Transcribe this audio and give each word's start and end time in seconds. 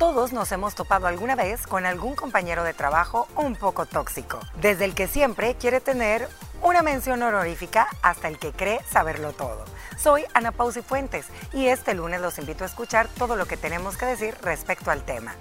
Todos 0.00 0.32
nos 0.32 0.50
hemos 0.50 0.74
topado 0.74 1.08
alguna 1.08 1.34
vez 1.34 1.66
con 1.66 1.84
algún 1.84 2.14
compañero 2.14 2.64
de 2.64 2.72
trabajo 2.72 3.28
un 3.36 3.54
poco 3.54 3.84
tóxico, 3.84 4.40
desde 4.58 4.86
el 4.86 4.94
que 4.94 5.06
siempre 5.06 5.56
quiere 5.56 5.82
tener 5.82 6.26
una 6.62 6.80
mención 6.80 7.22
honorífica 7.22 7.86
hasta 8.00 8.28
el 8.28 8.38
que 8.38 8.52
cree 8.52 8.80
saberlo 8.90 9.32
todo. 9.32 9.62
Soy 9.98 10.24
Ana 10.32 10.52
Pausi 10.52 10.80
Fuentes 10.80 11.26
y 11.52 11.66
este 11.66 11.92
lunes 11.92 12.22
los 12.22 12.38
invito 12.38 12.64
a 12.64 12.68
escuchar 12.68 13.08
todo 13.08 13.36
lo 13.36 13.44
que 13.44 13.58
tenemos 13.58 13.98
que 13.98 14.06
decir 14.06 14.34
respecto 14.40 14.90
al 14.90 15.02
tema. 15.02 15.34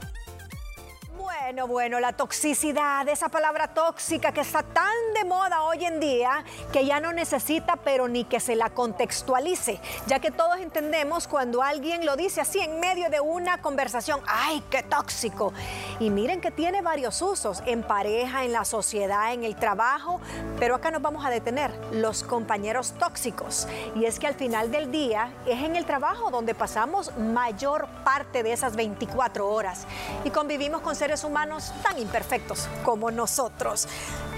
Bueno, 1.49 1.67
bueno, 1.67 1.99
la 1.99 2.13
toxicidad, 2.13 3.07
esa 3.07 3.27
palabra 3.27 3.69
tóxica 3.69 4.31
que 4.31 4.41
está 4.41 4.61
tan 4.61 4.93
de 5.15 5.25
moda 5.25 5.63
hoy 5.63 5.83
en 5.83 5.99
día 5.99 6.43
que 6.71 6.85
ya 6.85 6.99
no 6.99 7.11
necesita, 7.11 7.75
pero 7.77 8.07
ni 8.07 8.23
que 8.23 8.39
se 8.39 8.55
la 8.55 8.69
contextualice, 8.69 9.81
ya 10.05 10.19
que 10.19 10.29
todos 10.29 10.59
entendemos 10.59 11.27
cuando 11.27 11.63
alguien 11.63 12.05
lo 12.05 12.15
dice 12.15 12.39
así 12.39 12.59
en 12.59 12.79
medio 12.79 13.09
de 13.09 13.19
una 13.19 13.63
conversación, 13.63 14.21
¡ay, 14.27 14.63
qué 14.69 14.83
tóxico! 14.83 15.51
Y 15.99 16.11
miren 16.11 16.39
que 16.39 16.51
tiene 16.51 16.83
varios 16.83 17.19
usos, 17.19 17.63
en 17.65 17.81
pareja, 17.81 18.45
en 18.45 18.51
la 18.51 18.63
sociedad, 18.63 19.33
en 19.33 19.43
el 19.43 19.55
trabajo, 19.55 20.21
pero 20.59 20.75
acá 20.75 20.91
nos 20.91 21.01
vamos 21.01 21.25
a 21.25 21.31
detener, 21.31 21.71
los 21.91 22.21
compañeros 22.21 22.93
tóxicos. 22.99 23.67
Y 23.95 24.05
es 24.05 24.19
que 24.19 24.27
al 24.27 24.35
final 24.35 24.69
del 24.69 24.91
día 24.91 25.31
es 25.47 25.63
en 25.63 25.75
el 25.75 25.85
trabajo 25.85 26.29
donde 26.29 26.53
pasamos 26.53 27.11
mayor 27.17 27.87
parte 28.03 28.43
de 28.43 28.53
esas 28.53 28.75
24 28.75 29.49
horas 29.49 29.87
y 30.23 30.29
convivimos 30.29 30.81
con 30.81 30.95
seres 30.95 31.23
humanos 31.23 31.38
tan 31.83 31.97
imperfectos 31.97 32.67
como 32.83 33.11
nosotros. 33.11 33.87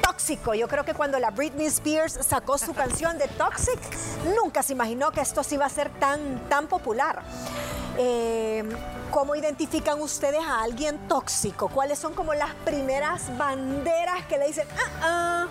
Tóxico, 0.01 0.53
yo 0.53 0.67
creo 0.67 0.85
que 0.85 0.93
cuando 0.93 1.19
la 1.19 1.31
Britney 1.31 1.67
Spears 1.67 2.19
sacó 2.27 2.57
su 2.57 2.73
canción 2.73 3.17
de 3.17 3.27
Toxic, 3.27 3.79
nunca 4.35 4.61
se 4.61 4.73
imaginó 4.73 5.11
que 5.11 5.21
esto 5.21 5.43
sí 5.43 5.55
iba 5.55 5.65
a 5.65 5.69
ser 5.69 5.89
tan, 5.99 6.47
tan 6.49 6.67
popular. 6.67 7.21
Eh, 7.97 8.63
¿Cómo 9.11 9.35
identifican 9.35 9.99
ustedes 9.99 10.41
a 10.41 10.61
alguien 10.61 10.97
tóxico? 11.09 11.67
¿Cuáles 11.67 11.99
son 11.99 12.13
como 12.13 12.33
las 12.33 12.53
primeras 12.63 13.37
banderas 13.37 14.25
que 14.27 14.37
le 14.37 14.47
dicen, 14.47 14.67
ah, 15.01 15.47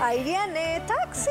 ah 0.00 0.06
ahí 0.06 0.24
viene, 0.24 0.82
taxi? 0.86 1.30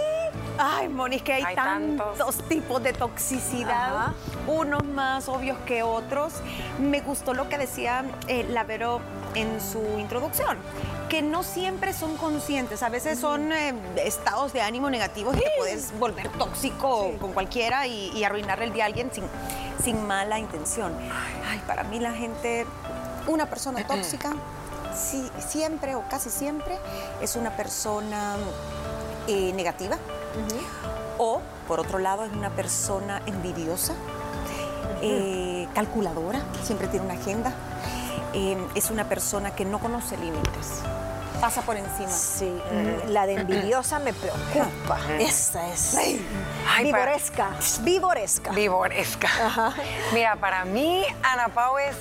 Ay, 0.58 0.90
Moni, 0.90 1.18
es 1.18 1.22
que 1.22 1.34
hay, 1.34 1.56
tantos. 1.56 2.38
tipos 2.48 2.82
de 2.82 2.94
toxicidad, 2.94 4.14
unos 4.48 4.84
más 4.86 5.28
obvios 5.28 5.58
que 5.66 5.84
otros. 5.84 6.34
Me 6.80 7.02
gustó 7.02 7.34
lo 7.34 7.50
que 7.50 7.58
decía 7.58 8.06
eh, 8.28 8.46
Lavero 8.50 9.02
en 9.36 9.60
su 9.60 9.82
introducción, 10.00 10.58
que 11.10 11.22
no 11.22 11.44
siempre 11.44 11.94
son 11.94 12.16
conscientes, 12.18 12.84
a 12.84 12.90
veces 12.90 13.20
son 13.20 13.52
eh, 13.52 13.74
estados 13.98 14.54
de 14.54 14.62
ánimo 14.62 14.90
negativos 14.90 15.36
y 15.36 15.40
te 15.40 15.52
puedes 15.58 15.98
volver 16.00 16.30
tóxico 16.30 17.12
con 17.20 17.34
cualquiera 17.34 17.86
y, 17.86 18.24
arruinarle 18.24 18.66
el 18.66 18.74
día 18.74 18.86
a 18.86 18.88
alguien 18.88 19.12
sin, 19.12 19.26
sin 19.84 20.08
mala 20.08 20.40
intención. 20.40 20.94
Ay, 21.48 21.62
para 21.68 21.84
mí 21.84 22.00
la 22.00 22.14
gente, 22.14 22.66
una 23.28 23.46
persona 23.46 23.86
tóxica, 23.86 24.34
sí, 24.96 25.30
siempre 25.38 25.96
o 25.96 26.04
casi 26.10 26.30
siempre 26.30 26.78
es 27.22 27.36
una 27.36 27.56
persona 27.56 28.38
eh, 29.28 29.54
negativa. 29.54 29.98
O, 31.18 31.42
por 31.68 31.80
otro 31.80 32.00
lado, 32.00 32.26
es 32.26 32.32
una 32.34 32.50
persona 32.50 33.22
envidiosa, 33.26 33.94
eh, 35.02 35.68
calculadora, 35.74 36.42
siempre 36.64 36.88
tiene 36.88 37.06
una 37.06 37.16
agenda. 37.16 37.54
Em, 38.34 38.60
es 38.76 38.90
una 38.90 39.06
persona 39.08 39.56
que 39.56 39.64
no 39.64 39.80
conoce 39.80 40.18
límites. 40.18 40.82
Pasa 41.40 41.62
por 41.62 41.78
encima. 41.78 42.10
Sí, 42.10 42.54
la 43.10 43.26
de 43.28 43.36
envidiosa 43.36 44.00
me 44.00 44.14
preocupa. 44.14 45.00
Esa 45.20 45.68
es. 45.68 45.96
vivoresca. 46.82 47.50
Vivoresca. 47.82 48.52
Vivoresca. 48.52 49.74
Mira, 50.14 50.36
para 50.38 50.66
mí, 50.66 51.04
Ana 51.24 51.50
Pau 51.50 51.78
es 51.78 51.96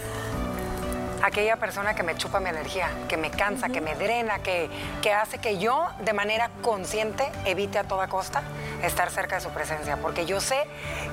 aquella 1.25 1.56
persona 1.56 1.94
que 1.94 2.03
me 2.03 2.17
chupa 2.17 2.39
mi 2.39 2.50
energía, 2.50 2.91
que 3.08 3.17
me 3.17 3.30
cansa, 3.30 3.70
que 3.70 3.80
me 3.80 3.94
drena, 3.94 4.41
que, 4.41 4.69
que 5.00 5.11
hace 5.12 5.39
que 5.39 5.58
yo 5.58 5.89
de 6.05 6.12
manera 6.12 6.50
consciente 6.61 7.33
evite 7.46 7.79
a 7.79 7.85
toda 7.85 8.08
costa 8.08 8.42
estar 8.83 9.11
cerca 9.11 9.36
de 9.36 9.40
su 9.40 9.48
presencia, 9.48 9.96
porque 9.96 10.27
yo 10.27 10.42
sé 10.42 10.67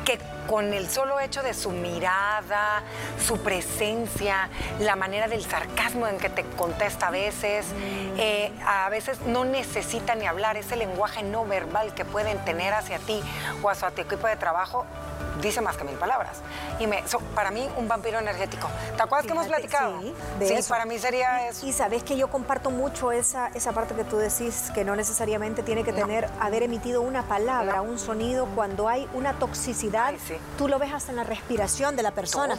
que 0.03 0.19
con 0.47 0.73
el 0.73 0.89
solo 0.89 1.21
hecho 1.21 1.43
de 1.43 1.53
su 1.53 1.71
mirada, 1.71 2.83
su 3.25 3.41
presencia, 3.41 4.49
la 4.81 4.97
manera 4.97 5.29
del 5.29 5.45
sarcasmo 5.45 6.07
en 6.07 6.17
que 6.17 6.29
te 6.29 6.43
contesta 6.43 7.07
a 7.07 7.11
veces, 7.11 7.67
eh, 8.17 8.51
a 8.65 8.89
veces 8.89 9.21
no 9.21 9.45
necesita 9.45 10.15
ni 10.15 10.25
hablar, 10.25 10.57
ese 10.57 10.75
lenguaje 10.75 11.23
no 11.23 11.45
verbal 11.45 11.93
que 11.93 12.03
pueden 12.03 12.37
tener 12.43 12.73
hacia 12.73 12.99
ti 12.99 13.23
o 13.63 13.69
hacia 13.69 13.91
tu 13.91 14.01
equipo 14.01 14.27
de 14.27 14.35
trabajo, 14.35 14.85
dice 15.41 15.61
más 15.61 15.77
que 15.77 15.83
mil 15.83 15.95
palabras. 15.95 16.37
Y 16.79 16.87
me, 16.87 17.03
para 17.35 17.51
mí, 17.51 17.69
un 17.77 17.87
vampiro 17.87 18.19
energético. 18.19 18.67
¿Te 18.95 19.03
acuerdas 19.03 19.25
que 19.25 19.31
hemos 19.31 19.47
platicado? 19.47 19.99
Sí, 20.01 20.13
de 20.39 20.63
para 20.67 20.85
mí 20.85 20.99
sería 20.99 21.47
eso. 21.47 21.65
Y 21.65 21.73
sabes 21.73 22.03
que 22.03 22.17
yo 22.17 22.29
comparto 22.29 22.71
mucho 22.71 23.11
esa, 23.11 23.47
esa 23.49 23.71
parte 23.71 23.95
que 23.95 24.03
tú 24.03 24.17
decís, 24.17 24.71
que 24.73 24.83
no 24.83 24.95
necesariamente 24.95 25.63
tiene 25.63 25.83
que 25.83 25.93
tener, 25.93 26.29
haber 26.39 26.63
emitido 26.63 27.01
una 27.01 27.23
palabra, 27.23 27.81
un 27.81 27.99
sonido, 27.99 28.47
cuando 28.55 28.87
hay 28.87 29.07
una 29.13 29.33
toxicidad, 29.33 30.13
tú 30.57 30.67
lo 30.67 30.79
ves 30.79 30.93
hasta 30.93 31.11
en 31.11 31.17
la 31.17 31.23
respiración 31.23 31.95
de 31.95 32.03
la 32.03 32.11
persona. 32.11 32.57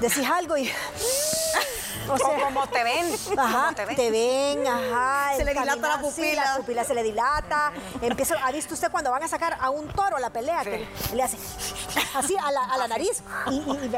Decís 0.00 0.28
algo 0.28 0.56
y... 0.56 0.70
O 2.08 2.16
sea, 2.18 2.44
como 2.44 2.66
te 2.66 2.84
ven. 2.84 3.06
Ajá, 3.38 3.72
te 3.74 3.84
ven. 3.84 3.96
Te 3.96 4.10
ven, 4.10 4.66
ajá. 4.66 5.36
Se 5.36 5.44
le 5.44 5.52
dilata 5.52 5.88
la 5.88 6.00
pupila. 6.00 6.44
la 6.44 6.56
pupila 6.56 6.84
se 6.84 6.94
le 6.94 7.02
dilata. 7.02 7.72
Empieza, 8.00 8.36
¿Ha 8.44 8.52
visto 8.52 8.74
usted 8.74 8.90
cuando 8.90 9.10
van 9.10 9.22
a 9.22 9.28
sacar 9.28 9.56
a 9.60 9.70
un 9.70 9.88
toro 9.88 10.18
la 10.18 10.30
pelea? 10.30 10.62
Que 10.62 10.88
le 11.14 11.22
hace 11.22 11.36
así 12.14 12.36
a 12.36 12.50
la, 12.50 12.64
a 12.64 12.78
la 12.78 12.88
nariz. 12.88 13.22
Y, 13.50 13.54
y, 13.54 13.70
y 13.84 13.88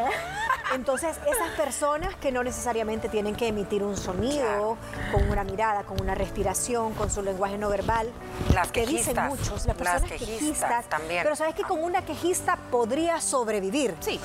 entonces, 0.75 1.17
esas 1.27 1.51
personas 1.57 2.15
que 2.17 2.33
no 2.33 2.43
necesariamente 2.43 3.09
tienen 3.09 3.35
que 3.35 3.49
emitir 3.49 3.83
un 3.83 3.97
sonido, 3.97 4.77
con 5.13 5.29
una 5.31 5.45
mirada, 5.45 5.83
con 5.85 6.01
una 6.01 6.15
respiración, 6.15 6.95
con 6.95 7.11
su 7.11 7.23
lenguaje 7.23 7.59
no 7.59 7.69
verbal, 7.69 8.11
las 8.55 8.71
que 8.71 8.87
dicen 8.87 9.17
muchos, 9.29 9.67
las 9.67 9.77
personas 9.77 10.11
quejistas, 10.11 10.87
también. 10.87 11.23
Pero 11.23 11.37
sabes 11.37 11.55
que 11.55 11.63
con 11.63 11.83
una 11.83 12.03
quejista 12.05 12.57
podría 12.71 13.21
sobrevivir. 13.21 13.95
Sí. 14.01 14.21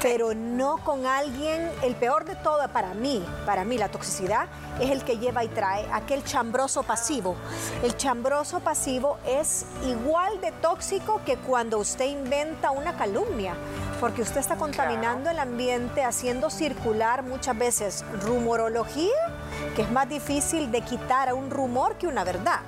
Pero 0.00 0.34
no 0.34 0.78
con 0.78 1.06
alguien, 1.06 1.70
el 1.82 1.94
peor 1.94 2.24
de 2.24 2.34
todo 2.36 2.66
para 2.68 2.94
mí, 2.94 3.24
para 3.46 3.64
mí 3.64 3.78
la 3.78 3.88
toxicidad 3.88 4.48
es 4.80 4.90
el 4.90 5.04
que 5.04 5.18
lleva 5.18 5.44
y 5.44 5.48
trae 5.48 5.86
aquel 5.92 6.24
chambroso 6.24 6.82
pasivo. 6.82 7.36
El 7.82 7.96
chambroso 7.96 8.60
pasivo 8.60 9.18
es 9.26 9.64
igual 9.86 10.40
de 10.40 10.52
tóxico 10.52 11.20
que 11.24 11.36
cuando 11.36 11.78
usted 11.78 12.06
inventa 12.06 12.70
una 12.70 12.96
calumnia, 12.96 13.54
porque 14.00 14.22
usted 14.22 14.40
está 14.40 14.56
contaminando 14.56 15.30
el 15.30 15.38
ambiente, 15.38 15.91
haciendo 16.00 16.48
circular 16.48 17.22
muchas 17.22 17.58
veces 17.58 18.04
rumorología, 18.22 19.12
que 19.76 19.82
es 19.82 19.90
más 19.90 20.08
difícil 20.08 20.70
de 20.72 20.80
quitar 20.80 21.28
a 21.28 21.34
un 21.34 21.50
rumor 21.50 21.96
que 21.96 22.06
una 22.06 22.24
verdad. 22.24 22.60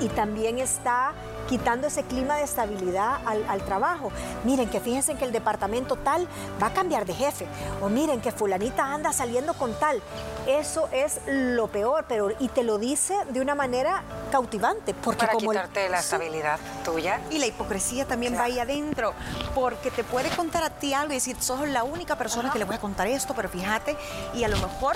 Y 0.00 0.08
también 0.08 0.58
está 0.58 1.12
quitando 1.48 1.86
ese 1.86 2.02
clima 2.04 2.36
de 2.36 2.44
estabilidad 2.44 3.18
al, 3.24 3.62
trabajo. 3.64 4.12
Miren 4.44 4.68
que 4.68 4.80
fíjense 4.80 5.14
que 5.14 5.24
el 5.24 5.32
departamento 5.32 5.96
tal 5.96 6.28
va 6.62 6.68
a 6.68 6.72
cambiar 6.72 7.06
de 7.06 7.14
jefe. 7.14 7.46
O 7.80 7.88
miren 7.88 8.20
que 8.20 8.32
fulanita 8.32 8.84
anda 8.84 9.12
saliendo 9.12 9.54
con 9.54 9.78
tal. 9.78 10.02
Eso 10.46 10.88
es 10.92 11.20
lo 11.26 11.66
peor, 11.68 12.04
pero 12.08 12.30
y 12.38 12.48
te 12.48 12.62
lo 12.62 12.78
dice 12.78 13.16
de 13.30 13.40
una 13.40 13.54
manera 13.54 14.02
cautivante. 14.30 14.94
Porque 14.94 15.26
Para 15.26 15.38
quitarte 15.38 15.88
la 15.88 16.00
estabilidad 16.00 16.58
tuya. 16.84 17.20
Y 17.30 17.38
la 17.38 17.46
hipocresía 17.46 18.06
también 18.06 18.36
va 18.36 18.44
ahí 18.44 18.58
adentro. 18.58 19.12
Porque 19.54 19.90
te 19.90 20.04
puede 20.04 20.28
contar 20.30 20.62
a 20.62 20.70
ti 20.70 20.94
algo 20.94 21.12
y 21.12 21.16
decir, 21.16 21.36
sos 21.40 21.68
la 21.68 21.84
única 21.84 22.16
persona 22.16 22.52
que 22.52 22.58
le 22.58 22.64
voy 22.64 22.76
a 22.76 22.80
contar 22.80 23.06
esto, 23.06 23.34
pero 23.34 23.48
fíjate, 23.48 23.96
y 24.34 24.44
a 24.44 24.48
lo 24.48 24.56
mejor 24.58 24.94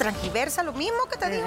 transgiversa 0.00 0.62
lo 0.62 0.72
mismo 0.72 1.04
que 1.10 1.18
te 1.18 1.28
digo. 1.28 1.46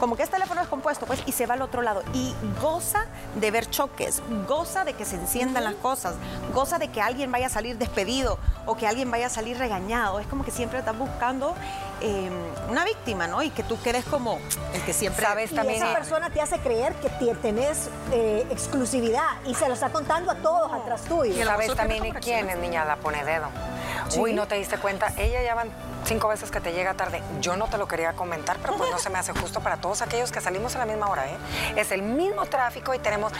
Como 0.00 0.16
que 0.16 0.22
este 0.22 0.36
teléfono 0.36 0.62
es 0.62 0.68
compuesto, 0.68 1.04
pues, 1.04 1.22
y 1.26 1.32
se 1.32 1.44
va 1.44 1.54
al 1.54 1.62
otro 1.62 1.82
lado. 1.82 2.02
Y 2.14 2.34
goza 2.58 3.04
de 3.34 3.50
ver 3.50 3.68
choques, 3.68 4.22
goza 4.48 4.84
de 4.84 4.94
que 4.94 5.04
se 5.04 5.16
enciendan 5.16 5.64
las 5.64 5.74
cosas, 5.74 6.14
goza 6.54 6.78
de 6.78 6.88
que 6.88 7.02
alguien 7.02 7.30
vaya 7.30 7.48
a 7.48 7.50
salir 7.50 7.76
despedido 7.76 8.38
o 8.64 8.76
que 8.78 8.86
alguien 8.86 9.10
vaya 9.10 9.26
a 9.26 9.30
salir 9.30 9.58
regañado. 9.58 10.20
Es 10.20 10.26
como 10.26 10.42
que 10.42 10.50
siempre 10.50 10.78
estás 10.78 10.96
buscando 10.96 11.54
em, 12.00 12.32
una 12.70 12.82
víctima, 12.86 13.26
¿no? 13.26 13.42
Y 13.42 13.50
que 13.50 13.62
tú 13.62 13.78
quedes 13.82 14.06
como 14.06 14.38
el 14.72 14.82
que 14.86 14.94
siempre... 14.94 15.26
Sabes, 15.26 15.54
también 15.54 15.82
esa 15.82 15.92
persona 15.92 16.30
te 16.30 16.40
hace 16.40 16.58
creer 16.60 16.94
que 16.94 17.10
tenés 17.34 17.90
eh, 18.10 18.46
exclusividad 18.50 19.28
y 19.46 19.54
se 19.54 19.68
lo 19.68 19.74
está 19.74 19.90
contando 19.90 20.30
a 20.30 20.36
todos 20.36 20.72
atrás 20.72 21.02
tuyo. 21.02 21.34
Y 21.34 21.44
sabes 21.44 21.74
también 21.74 22.10
quién 22.22 22.48
es 22.48 22.56
niña 22.56 22.86
la 22.86 22.96
pone 22.96 23.22
dedo. 23.22 23.48
Uy, 24.16 24.32
no 24.32 24.48
te 24.48 24.54
diste 24.54 24.78
cuenta. 24.78 25.12
Ella 25.18 25.42
ya 25.42 25.54
van 25.54 25.70
cinco 26.04 26.28
veces 26.28 26.50
que 26.50 26.60
te 26.60 26.72
llega 26.72 26.94
tarde. 26.94 27.22
Yo 27.40 27.56
no 27.56 27.66
te 27.66 27.78
lo 27.78 27.88
quería 27.88 28.12
comentar, 28.14 28.58
pero 28.60 28.76
pues 28.76 28.90
no 28.90 28.98
se 28.98 29.10
me 29.10 29.18
hace 29.18 29.32
justo 29.32 29.60
para 29.60 29.76
todos 29.76 30.02
aquellos 30.02 30.32
que 30.32 30.40
salimos 30.40 30.74
a 30.76 30.80
la 30.80 30.86
misma 30.86 31.08
hora, 31.08 31.26
¿eh? 31.26 31.36
Es 31.76 31.92
el 31.92 32.02
mismo 32.02 32.46
tráfico 32.46 32.94
y 32.94 32.98
tenemos 32.98 33.32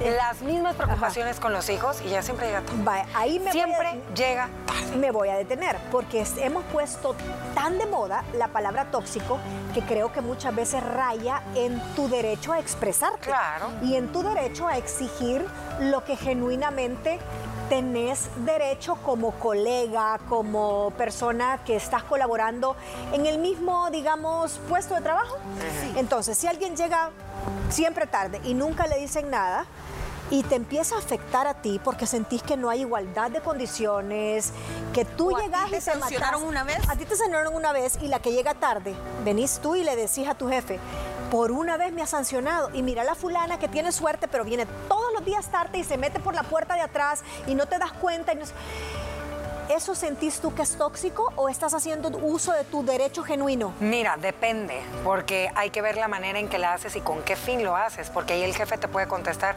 las 0.00 0.40
mismas 0.42 0.74
preocupaciones 0.76 1.40
con 1.40 1.52
los 1.52 1.68
hijos 1.68 2.00
y 2.02 2.10
ya 2.10 2.22
siempre 2.22 2.46
llega 2.46 2.62
tarde. 2.62 3.04
ahí 3.14 3.38
me 3.38 3.52
siempre 3.52 4.00
llega 4.14 4.48
tarde. 4.66 4.96
Me 4.96 5.10
voy 5.10 5.28
a 5.28 5.36
detener 5.36 5.76
porque 5.90 6.24
hemos 6.38 6.64
puesto 6.64 7.14
tan 7.54 7.78
de 7.78 7.86
moda 7.86 8.24
la 8.34 8.48
palabra 8.48 8.86
tóxico 8.86 9.38
que 9.74 9.82
creo 9.82 10.12
que 10.12 10.20
muchas 10.20 10.54
veces 10.54 10.82
raya 10.82 11.42
en 11.54 11.80
tu 11.94 12.08
derecho 12.08 12.52
a 12.52 12.58
expresarte. 12.58 13.26
Claro. 13.26 13.70
Y 13.82 13.96
en 13.96 14.12
tu 14.12 14.22
derecho 14.22 14.66
a 14.66 14.76
exigir 14.76 15.46
lo 15.80 16.04
que 16.04 16.16
genuinamente 16.16 17.18
tenés 17.68 18.28
derecho 18.44 18.96
como 18.96 19.32
colega, 19.32 20.18
como 20.28 20.92
persona 20.96 21.60
que 21.64 21.76
estás 21.76 22.02
colaborando 22.04 22.76
en 23.12 23.26
el 23.26 23.38
mismo, 23.38 23.90
digamos, 23.90 24.60
puesto 24.68 24.94
de 24.94 25.00
trabajo. 25.00 25.36
Entonces, 25.96 26.36
si 26.38 26.46
alguien 26.46 26.76
llega 26.76 27.10
siempre 27.68 28.06
tarde 28.06 28.40
y 28.44 28.54
nunca 28.54 28.86
le 28.86 28.98
dicen 28.98 29.30
nada, 29.30 29.66
y 30.30 30.42
te 30.42 30.56
empieza 30.56 30.96
a 30.96 30.98
afectar 30.98 31.46
a 31.46 31.54
ti 31.54 31.80
porque 31.82 32.06
sentís 32.06 32.42
que 32.42 32.56
no 32.56 32.68
hay 32.68 32.80
igualdad 32.80 33.30
de 33.30 33.40
condiciones, 33.40 34.52
que 34.92 35.04
tú 35.04 35.30
llegas 35.30 35.68
y 35.68 35.70
te, 35.72 35.80
sancionaron 35.80 36.42
una 36.42 36.64
vez. 36.64 36.78
A 36.88 36.96
ti 36.96 37.04
te 37.04 37.16
sancionaron 37.16 37.54
una 37.54 37.72
vez 37.72 37.98
y 38.02 38.08
la 38.08 38.20
que 38.20 38.32
llega 38.32 38.54
tarde, 38.54 38.94
venís 39.24 39.60
tú 39.62 39.76
y 39.76 39.84
le 39.84 39.94
decís 39.94 40.26
a 40.28 40.34
tu 40.34 40.48
jefe, 40.48 40.80
por 41.30 41.52
una 41.52 41.76
vez 41.76 41.92
me 41.92 42.02
ha 42.02 42.06
sancionado. 42.06 42.70
Y 42.72 42.82
mira 42.82 43.04
la 43.04 43.14
fulana 43.14 43.58
que 43.58 43.68
tiene 43.68 43.92
suerte 43.92 44.28
pero 44.28 44.44
viene 44.44 44.66
todos 44.88 45.12
los 45.12 45.24
días 45.24 45.46
tarde 45.50 45.78
y 45.78 45.84
se 45.84 45.96
mete 45.96 46.20
por 46.20 46.34
la 46.34 46.42
puerta 46.42 46.74
de 46.74 46.80
atrás 46.80 47.22
y 47.46 47.54
no 47.54 47.66
te 47.66 47.78
das 47.78 47.92
cuenta. 47.92 48.32
Y 48.32 48.36
no... 48.36 48.44
¿Eso 49.68 49.96
sentís 49.96 50.38
tú 50.38 50.54
que 50.54 50.62
es 50.62 50.76
tóxico 50.76 51.32
o 51.34 51.48
estás 51.48 51.74
haciendo 51.74 52.08
uso 52.18 52.52
de 52.52 52.62
tu 52.62 52.84
derecho 52.84 53.24
genuino? 53.24 53.74
Mira, 53.80 54.16
depende, 54.16 54.80
porque 55.02 55.50
hay 55.56 55.70
que 55.70 55.82
ver 55.82 55.96
la 55.96 56.06
manera 56.06 56.38
en 56.38 56.48
que 56.48 56.56
la 56.56 56.74
haces 56.74 56.94
y 56.94 57.00
con 57.00 57.22
qué 57.22 57.34
fin 57.34 57.64
lo 57.64 57.74
haces, 57.74 58.08
porque 58.10 58.34
ahí 58.34 58.44
el 58.44 58.54
jefe 58.54 58.78
te 58.78 58.86
puede 58.86 59.08
contestar, 59.08 59.56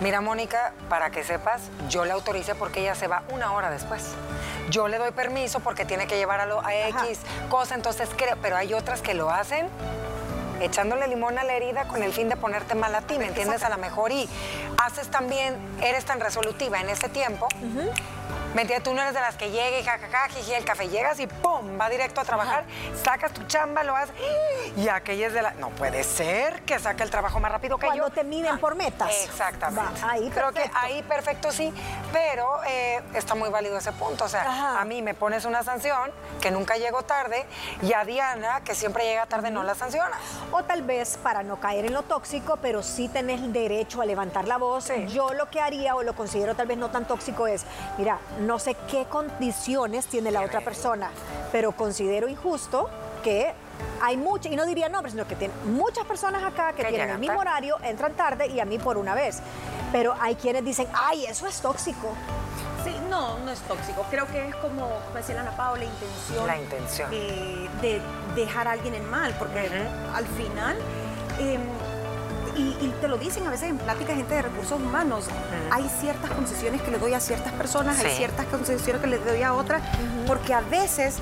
mira 0.00 0.22
Mónica, 0.22 0.72
para 0.88 1.10
que 1.10 1.22
sepas, 1.22 1.60
yo 1.90 2.06
le 2.06 2.12
autorice 2.12 2.54
porque 2.54 2.80
ella 2.80 2.94
se 2.94 3.08
va 3.08 3.24
una 3.30 3.52
hora 3.52 3.70
después. 3.70 4.02
Yo 4.70 4.88
le 4.88 4.96
doy 4.96 5.10
permiso 5.10 5.60
porque 5.60 5.84
tiene 5.84 6.06
que 6.06 6.16
llevar 6.16 6.40
a, 6.40 6.46
lo, 6.46 6.64
a 6.64 6.74
X 6.74 7.20
cosa, 7.50 7.74
entonces 7.74 8.08
creo, 8.16 8.38
pero 8.40 8.56
hay 8.56 8.72
otras 8.72 9.02
que 9.02 9.12
lo 9.12 9.28
hacen 9.28 9.68
echándole 10.64 11.06
limón 11.08 11.38
a 11.38 11.44
la 11.44 11.54
herida 11.54 11.84
con 11.88 12.02
el 12.02 12.12
fin 12.12 12.28
de 12.28 12.36
ponerte 12.36 12.74
mal 12.74 12.94
a 12.94 13.02
ti, 13.02 13.18
¿me 13.18 13.26
entiendes? 13.26 13.62
A 13.62 13.68
lo 13.68 13.78
mejor 13.78 14.12
y 14.12 14.28
haces 14.78 15.08
también, 15.08 15.56
eres 15.82 16.04
tan 16.04 16.20
resolutiva 16.20 16.80
en 16.80 16.88
ese 16.88 17.08
tiempo. 17.08 17.48
¿Me 17.62 18.21
entiendes? 18.60 18.82
Tú 18.82 18.94
no 18.94 19.00
eres 19.00 19.14
de 19.14 19.20
las 19.20 19.36
que 19.36 19.50
llega 19.50 19.78
y 19.78 19.82
jajaja, 19.82 20.28
jiji, 20.28 20.52
el 20.52 20.64
café 20.64 20.88
llegas 20.88 21.18
y 21.20 21.26
¡pum! 21.26 21.80
Va 21.80 21.88
directo 21.88 22.20
a 22.20 22.24
trabajar, 22.24 22.64
sacas 23.02 23.32
tu 23.32 23.42
chamba, 23.44 23.82
lo 23.82 23.96
haces 23.96 24.14
y 24.76 24.88
aquella 24.88 25.28
es 25.28 25.32
de 25.32 25.42
la... 25.42 25.52
No 25.52 25.70
puede 25.70 26.04
ser 26.04 26.62
que 26.62 26.78
saque 26.78 27.02
el 27.02 27.10
trabajo 27.10 27.40
más 27.40 27.50
rápido 27.50 27.78
que 27.78 27.86
yo. 27.86 27.92
Cuando 27.92 28.10
te 28.10 28.24
miden 28.24 28.58
por 28.58 28.74
metas. 28.74 29.10
Exactamente. 29.24 30.00
ahí 30.02 30.30
Creo 30.30 30.52
que 30.52 30.70
ahí 30.74 31.02
perfecto 31.02 31.50
sí, 31.50 31.72
pero 32.12 32.62
eh, 32.66 33.00
está 33.14 33.34
muy 33.34 33.48
válido 33.48 33.78
ese 33.78 33.92
punto. 33.92 34.24
O 34.24 34.28
sea, 34.28 34.80
a 34.80 34.84
mí 34.84 35.02
me 35.02 35.14
pones 35.14 35.44
una 35.44 35.62
sanción 35.62 36.10
que 36.40 36.50
nunca 36.50 36.76
llego 36.76 37.02
tarde 37.02 37.46
y 37.82 37.92
a 37.92 38.04
Diana, 38.04 38.62
que 38.64 38.74
siempre 38.74 39.04
llega 39.04 39.26
tarde, 39.26 39.50
no 39.50 39.62
la 39.62 39.74
sanciona. 39.74 40.16
O 40.50 40.62
tal 40.64 40.82
vez 40.82 41.16
para 41.22 41.42
no 41.42 41.60
caer 41.60 41.86
en 41.86 41.92
lo 41.92 42.02
tóxico, 42.02 42.58
pero 42.60 42.82
sí 42.82 43.08
tenés 43.08 43.40
el 43.40 43.52
derecho 43.52 44.02
a 44.02 44.06
levantar 44.06 44.48
la 44.48 44.58
voz. 44.58 44.90
Yo 45.08 45.32
lo 45.32 45.48
que 45.50 45.60
haría 45.60 45.94
o 45.94 46.02
lo 46.02 46.14
considero 46.14 46.54
tal 46.54 46.66
vez 46.66 46.78
no 46.78 46.90
tan 46.90 47.06
tóxico 47.06 47.46
es, 47.46 47.64
mira, 47.98 48.18
no 48.46 48.58
sé 48.58 48.76
qué 48.90 49.06
condiciones 49.06 50.06
tiene 50.06 50.30
la 50.30 50.42
otra 50.42 50.60
persona, 50.60 51.10
pero 51.50 51.72
considero 51.72 52.28
injusto 52.28 52.88
que 53.22 53.52
hay 54.00 54.16
muchas, 54.16 54.52
y 54.52 54.56
no 54.56 54.66
diría 54.66 54.88
nombres, 54.88 55.12
sino 55.12 55.26
que 55.26 55.36
tiene 55.36 55.54
muchas 55.64 56.04
personas 56.04 56.42
acá 56.42 56.72
que 56.72 56.84
tienen 56.84 57.10
el 57.10 57.18
mismo 57.18 57.38
horario, 57.38 57.76
entran 57.82 58.14
tarde 58.14 58.48
y 58.48 58.60
a 58.60 58.64
mí 58.64 58.78
por 58.78 58.96
una 58.96 59.14
vez. 59.14 59.40
Pero 59.92 60.14
hay 60.20 60.34
quienes 60.34 60.64
dicen, 60.64 60.88
ay, 60.94 61.26
eso 61.26 61.46
es 61.46 61.60
tóxico. 61.60 62.14
Sí, 62.82 62.94
no, 63.08 63.38
no 63.40 63.50
es 63.50 63.60
tóxico. 63.60 64.04
Creo 64.10 64.26
que 64.26 64.48
es 64.48 64.54
como, 64.56 64.88
como 64.88 65.16
decía 65.16 65.40
Ana 65.40 65.56
Paula, 65.56 65.84
la 65.84 65.90
intención. 65.90 66.46
La 66.46 66.58
intención. 66.58 67.10
de 67.10 68.00
dejar 68.34 68.66
a 68.66 68.72
alguien 68.72 68.94
en 68.94 69.08
mal, 69.08 69.34
porque 69.38 69.70
al 70.14 70.26
final... 70.26 70.76
Em, 71.38 71.60
y, 72.56 72.92
te 73.00 73.08
lo 73.08 73.16
dicen 73.16 73.46
a 73.46 73.50
veces 73.50 73.70
en 73.70 73.78
pláticas 73.78 74.16
gente 74.16 74.34
de 74.34 74.42
recursos 74.42 74.80
humanos. 74.80 75.26
Hay 75.70 75.88
ciertas 76.00 76.30
concesiones 76.30 76.82
que 76.82 76.90
le 76.90 76.98
doy 76.98 77.14
a 77.14 77.20
ciertas 77.20 77.52
personas, 77.52 77.98
hay 77.98 78.16
ciertas 78.16 78.46
concesiones 78.46 79.02
que 79.02 79.08
le 79.08 79.18
doy 79.18 79.42
a 79.42 79.54
otras, 79.54 79.82
porque 80.26 80.54
a 80.54 80.60
veces 80.60 81.16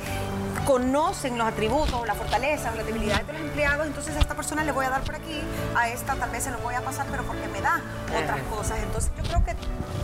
conocen 0.71 1.37
los 1.37 1.49
atributos, 1.49 2.07
la 2.07 2.15
fortaleza, 2.15 2.71
las 2.77 2.87
debilidades 2.87 3.27
de 3.27 3.33
los 3.33 3.43
empleados, 3.43 3.89
entonces 3.89 4.15
a 4.15 4.21
esta 4.21 4.37
persona 4.37 4.63
le 4.63 4.71
voy 4.71 4.87
a 4.87 4.91
dar 4.91 5.01
por 5.01 5.17
aquí, 5.17 5.43
a 5.75 5.89
esta 5.89 6.15
tal 6.15 6.31
vez 6.31 6.45
se 6.45 6.53
lo 6.53 6.59
voy 6.59 6.77
a 6.77 6.81
pasar, 6.81 7.07
pero 7.11 7.25
porque 7.25 7.49
me 7.49 7.61
da 7.61 7.81
otras 8.17 8.41
cosas. 8.43 8.79
Entonces 8.79 9.11
yo 9.17 9.25
creo 9.25 9.45
que 9.45 9.57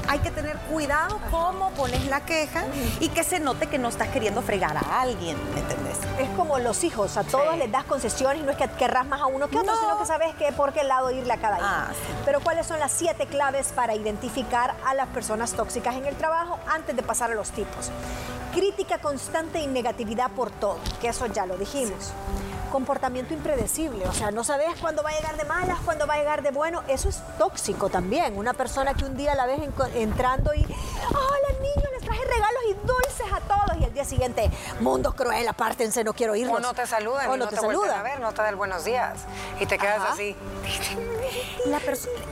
hay 0.09 0.19
que 0.19 0.33
tener 0.33 0.57
cuidado 0.69 1.21
cómo 1.31 1.71
pones 1.71 2.07
la 2.07 2.25
queja 2.25 2.65
y 2.99 3.11
que 3.11 3.23
se 3.23 3.39
note 3.39 3.69
que 3.69 3.79
no 3.79 3.89
estás 3.89 4.09
queriendo 4.09 4.43
fregar 4.43 4.77
a 4.77 5.03
alguien, 5.03 5.37
¿me 5.55 5.61
entendés? 5.61 5.99
Es 6.19 6.29
como 6.31 6.59
los 6.59 6.83
hijos, 6.83 7.17
a 7.17 7.23
todos 7.23 7.57
les 7.57 7.71
das 7.71 7.85
concesiones 7.85 8.43
y 8.43 8.45
no 8.45 8.51
es 8.51 8.57
que 8.57 8.69
querrás 8.71 9.07
más 9.07 9.21
a 9.21 9.27
uno 9.27 9.47
que 9.47 9.59
a 9.59 9.61
otro, 9.61 9.73
sino 9.81 9.99
que 10.01 10.07
sabes 10.07 10.35
que 10.35 10.51
por 10.51 10.73
qué 10.73 10.83
lado 10.83 11.13
irle 11.13 11.33
a 11.33 11.37
cada 11.37 11.59
uno. 11.59 11.67
Ah, 11.69 11.87
pero 12.25 12.41
¿cuáles 12.41 12.67
son 12.67 12.81
las 12.81 12.91
siete 12.91 13.27
claves 13.27 13.69
para 13.69 13.95
identificar 13.95 14.75
a 14.85 14.95
las 14.95 15.07
personas 15.11 15.53
tóxicas 15.53 15.95
en 15.95 16.07
el 16.07 16.17
trabajo 16.17 16.59
antes 16.67 16.97
de 16.97 17.05
pasar 17.05 17.31
a 17.31 17.35
los 17.37 17.53
tipos? 17.53 17.93
Crítica 18.57 18.97
constante 18.97 19.61
y 19.61 19.67
negatividad 19.67 20.31
por 20.31 20.51
todo, 20.51 20.79
que 20.99 21.09
eso 21.09 21.27
ya 21.27 21.45
lo 21.45 21.59
dijimos. 21.59 22.13
Comportamiento 22.73 23.35
impredecible, 23.35 24.07
o 24.09 24.15
sea, 24.15 24.31
no 24.31 24.45
sabes 24.45 24.69
cuándo 24.81 25.03
va 25.03 25.11
a 25.11 25.13
llegar 25.13 25.37
de 25.37 25.45
malas, 25.45 25.79
cuándo 25.85 26.07
va 26.07 26.15
a 26.15 26.17
llegar 26.17 26.43
de 26.43 26.53
bueno, 26.53 26.83
eso 26.89 27.11
es 27.11 27.21
tóxico 27.37 27.91
también. 27.91 28.35
Una 28.39 28.55
persona 28.55 28.95
que 28.95 29.05
un 29.05 29.15
día 29.15 29.35
la 29.35 29.45
ves 29.45 29.61
entrando 29.95 30.55
y, 30.55 30.65
hola 30.65 31.61
niños, 31.61 31.91
les 31.93 32.03
traje 32.03 32.25
regalos 32.25 32.63
y 32.71 32.75
dulces 32.87 33.27
a 33.31 33.41
todos, 33.41 33.79
y 33.79 33.85
el 33.85 33.93
día 33.93 34.07
siguiente, 34.07 34.51
mundo 34.81 35.13
cruel, 35.15 35.47
apártense, 35.47 36.03
no 36.03 36.15
quiero 36.15 36.35
irnos. 36.35 36.57
O 36.57 36.61
no 36.61 36.73
te 36.73 36.87
saludan, 36.87 37.29
o 37.29 37.37
no, 37.37 37.49
te, 37.49 37.57
saludan. 37.57 38.01
a 38.01 38.03
ver, 38.03 38.21
no 38.21 38.33
te 38.33 38.41
da 38.41 38.49
el 38.49 38.57
buenos 38.57 38.87
días, 38.87 39.19
y 39.61 39.67
te 39.67 39.77
quedas 39.77 40.01
así. 40.13 40.35
La, 41.67 41.81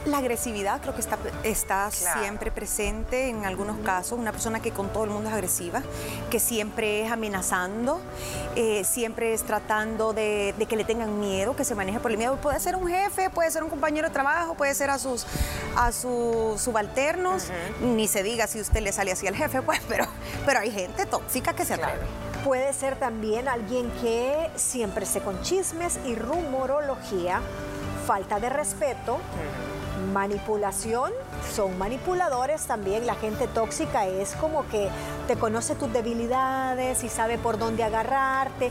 la, 0.07 0.19
agresividad 0.19 0.81
creo 0.81 0.95
que 0.95 1.01
está, 1.01 1.19
está 1.43 1.91
siempre 1.91 2.51
presente 2.51 3.29
en 3.29 3.45
algunos 3.45 3.79
casos, 3.79 4.19
una 4.19 4.33
persona 4.33 4.61
que 4.61 4.71
con 4.71 4.89
todo 4.91 5.05
el 5.05 5.11
mundo 5.11 5.29
es 5.29 5.35
agresiva, 5.35 5.83
que 6.31 6.39
siempre 6.41 7.05
es 7.05 7.13
amenazando, 7.13 8.01
eh, 8.57 8.85
siempre 8.85 9.35
es 9.35 9.43
tratando 9.43 10.13
de, 10.13 10.55
que 10.69 10.77
le 10.77 10.85
tengan 10.85 11.21
miedo, 11.21 11.57
que 11.57 11.65
se 11.65 11.75
maneje 11.75 12.01
por 12.01 12.11
el 12.11 12.19
miedo. 12.19 12.37
Puede 12.37 12.61
ser 12.61 12.77
un 12.77 12.89
jefe, 12.89 13.31
puede 13.31 13.51
ser 13.51 13.63
un 13.63 13.71
compañero 13.71 14.09
de 14.09 14.15
trabajo, 14.15 14.55
puede 14.55 14.75
ser 14.75 14.91
a 14.91 14.99
sus, 14.99 15.27
a 15.77 15.93
sus 15.93 16.61
subalternos, 16.61 17.45
ni 17.81 18.09
se 18.09 18.23
diga 18.23 18.47
si 18.47 18.61
usted 18.61 18.81
le 18.81 18.93
sale 18.93 19.13
así 19.13 19.27
al 19.27 19.37
jefe, 19.37 19.63
pues, 19.67 19.81
pero, 19.89 20.07
pero 20.47 20.61
hay 20.61 20.71
gente 20.71 21.07
tóxica 21.07 21.55
que 21.55 21.65
se 21.65 21.75
atreve. 21.75 22.01
Puede 22.45 22.73
ser 22.75 22.99
también 22.99 23.49
alguien 23.49 23.91
que 24.03 24.51
siempre 24.57 25.07
se 25.07 25.21
con 25.21 25.41
chismes 25.41 25.99
y 26.05 26.15
rumorología, 26.15 27.41
falta 28.07 28.39
de 28.39 28.51
respeto, 28.51 29.19
manipulación 30.13 31.11
son 31.55 31.79
manipuladores 31.79 32.65
también. 32.67 33.07
La 33.07 33.15
gente 33.15 33.49
tóxica 33.49 34.07
es 34.07 34.35
como 34.35 34.69
que 34.69 34.89
te 35.27 35.37
conoce 35.37 35.75
tus 35.75 35.93
debilidades 35.93 37.03
y 37.05 37.09
sabe 37.09 37.39
por 37.39 37.59
dónde 37.59 37.83
agarrarte. 37.83 38.71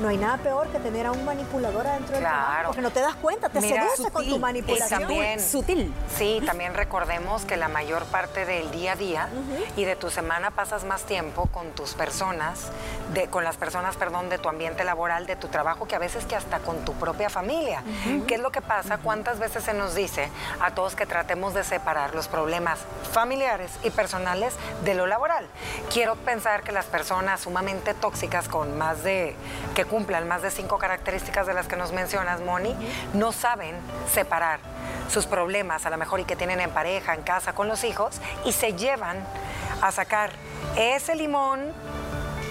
No 0.00 0.08
hay 0.08 0.16
nada 0.16 0.38
peor 0.38 0.68
que 0.68 0.78
tener 0.78 1.06
a 1.06 1.12
un 1.12 1.24
manipulador 1.24 1.86
adentro 1.86 2.14
del 2.14 2.24
trabajo, 2.24 2.66
porque 2.66 2.82
no 2.82 2.90
te 2.90 3.00
das 3.00 3.14
cuenta, 3.14 3.48
te 3.48 3.60
seduce 3.60 4.10
con 4.10 4.28
tu 4.28 4.38
manipulación. 4.38 5.00
También, 5.00 5.40
sutil. 5.40 5.94
Sí, 6.16 6.42
también 6.44 6.74
recordemos 6.74 7.44
que 7.44 7.56
la 7.56 7.68
mayor 7.68 8.04
parte 8.06 8.44
del 8.44 8.70
día 8.70 8.92
a 8.92 8.96
día 8.96 9.28
y 9.76 9.84
de 9.84 9.96
tu 9.96 10.10
semana 10.10 10.50
pasas 10.50 10.84
más 10.84 11.04
tiempo 11.04 11.46
con 11.46 11.70
tus 11.70 11.94
personas, 11.94 12.70
de, 13.12 13.28
con 13.28 13.44
las 13.44 13.56
personas, 13.56 13.96
perdón, 13.96 14.28
de 14.28 14.38
tu 14.38 14.48
ambiente 14.48 14.84
laboral, 14.84 15.26
de 15.26 15.36
tu 15.36 15.48
trabajo, 15.48 15.86
que 15.86 15.94
a 15.94 15.98
veces 15.98 16.24
que 16.26 16.36
hasta 16.36 16.58
con 16.58 16.84
tu 16.84 16.92
propia 16.94 17.30
familia. 17.30 17.82
¿Qué 18.26 18.34
es 18.34 18.40
lo 18.40 18.50
que 18.50 18.60
pasa? 18.60 18.98
¿Cuántas 18.98 19.38
veces 19.38 19.64
se 19.64 19.74
nos 19.74 19.94
dice 19.94 20.28
a 20.60 20.72
todos 20.72 20.94
que 20.94 21.06
tratemos 21.06 21.54
de 21.54 21.64
separar 21.64 22.14
los 22.14 22.28
problemas 22.28 22.80
familiares 23.12 23.70
y 23.82 23.90
personales 23.90 24.54
de 24.84 24.94
lo 24.94 25.06
laboral? 25.06 25.46
Quiero 25.94 26.16
pensar 26.16 26.64
que 26.64 26.72
las 26.72 26.86
personas 26.86 27.42
sumamente 27.42 27.94
tóxicas 27.94 28.48
con 28.48 28.76
más 28.76 29.04
de, 29.04 29.36
que 29.76 29.84
cumplan 29.84 30.26
más 30.26 30.42
de 30.42 30.50
cinco 30.50 30.76
características 30.76 31.46
de 31.46 31.54
las 31.54 31.68
que 31.68 31.76
nos 31.76 31.92
mencionas, 31.92 32.40
Moni, 32.40 32.74
no 33.12 33.30
saben 33.30 33.76
separar 34.12 34.58
sus 35.08 35.26
problemas 35.26 35.86
a 35.86 35.90
lo 35.90 35.96
mejor 35.96 36.18
y 36.18 36.24
que 36.24 36.34
tienen 36.34 36.58
en 36.58 36.70
pareja, 36.70 37.14
en 37.14 37.22
casa, 37.22 37.52
con 37.52 37.68
los 37.68 37.84
hijos, 37.84 38.20
y 38.44 38.50
se 38.50 38.72
llevan 38.74 39.24
a 39.82 39.92
sacar 39.92 40.32
ese 40.76 41.14
limón 41.14 41.72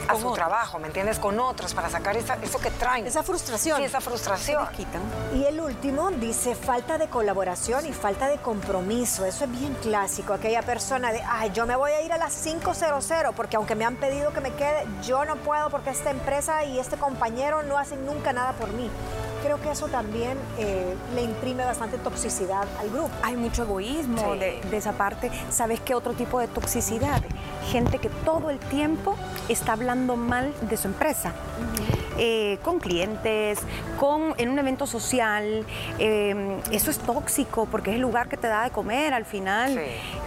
a 0.08 0.16
su 0.20 0.32
trabajo, 0.34 0.80
¿me 0.80 0.88
entiendes? 0.88 1.20
Con 1.20 1.40
otros 1.40 1.74
para 1.74 1.90
sacar 1.90 2.16
eso 2.18 2.60
que 2.60 2.72
traen. 2.72 3.08
Esa 3.08 3.24
frustración. 3.24 3.78
Sí, 3.78 3.84
esa 3.84 4.02
frustración. 4.02 4.68
quitan. 4.76 5.02
Y 5.34 5.46
el 5.46 5.60
último 5.60 6.12
dice 6.12 6.56
falta 6.56 6.98
de 6.98 7.08
colaboración 7.08 7.86
y 7.86 7.94
falta 7.94 8.28
de 8.28 8.38
compromiso. 8.38 9.26
Eso 9.26 9.46
es 9.46 9.52
bien 9.52 9.74
clásico. 9.82 10.34
Aquella 10.34 10.62
persona 10.62 11.12
de, 11.12 11.22
ay, 11.28 11.52
yo 11.54 11.66
me 11.66 11.76
voy 11.76 11.92
a 11.92 12.02
ir 12.02 12.14
a 12.14 12.18
las 12.18 12.36
500 12.36 12.78
porque 13.36 13.56
aunque 13.56 13.76
me 13.76 13.86
han 13.86 13.96
pedido 13.96 14.34
que 14.34 14.42
me 14.42 14.52
quede, 14.54 14.86
yo 15.04 15.26
no 15.26 15.36
puedo 15.38 15.70
porque 15.70 15.90
esta 15.90 16.12
empresa 16.12 16.64
y 16.64 16.80
este 16.80 16.98
compañero 16.98 17.64
no 17.64 17.78
hacen 17.78 18.06
nunca 18.06 18.34
nada 18.34 18.54
por 18.54 18.72
mí 18.74 18.90
creo 19.44 19.62
que 19.62 19.70
eso 19.72 19.88
también 19.88 20.38
eh, 20.58 20.96
le 21.14 21.22
imprime 21.22 21.66
bastante 21.66 21.98
toxicidad 21.98 22.66
al 22.80 22.90
grupo. 22.90 23.12
Hay 23.22 23.36
mucho 23.36 23.64
egoísmo 23.64 24.36
de, 24.36 24.62
esa 24.72 24.94
parte. 24.94 25.30
¿Sabes 25.50 25.82
qué 25.82 25.94
otro 25.94 26.14
tipo 26.14 26.40
de 26.40 26.48
toxicidad? 26.48 27.22
Gente 27.72 28.00
que 28.00 28.10
todo 28.10 28.50
el 28.50 28.60
tiempo 28.60 29.16
está 29.50 29.74
hablando 29.74 30.16
mal 30.16 30.54
de 30.62 30.78
su 30.78 30.88
empresa. 30.88 31.34
Eh, 32.18 32.60
con 32.62 32.80
clientes, 32.80 33.60
con, 34.00 34.36
en 34.38 34.50
un 34.50 34.60
evento 34.60 34.86
social. 34.86 35.66
Eh, 35.98 36.60
eso 36.72 36.92
es 36.92 37.00
tóxico 37.00 37.66
porque 37.66 37.90
es 37.90 37.96
el 37.96 38.02
lugar 38.02 38.30
que 38.30 38.38
te 38.38 38.48
da 38.48 38.64
de 38.66 38.70
comer 38.70 39.14
al 39.14 39.26
final. 39.26 39.80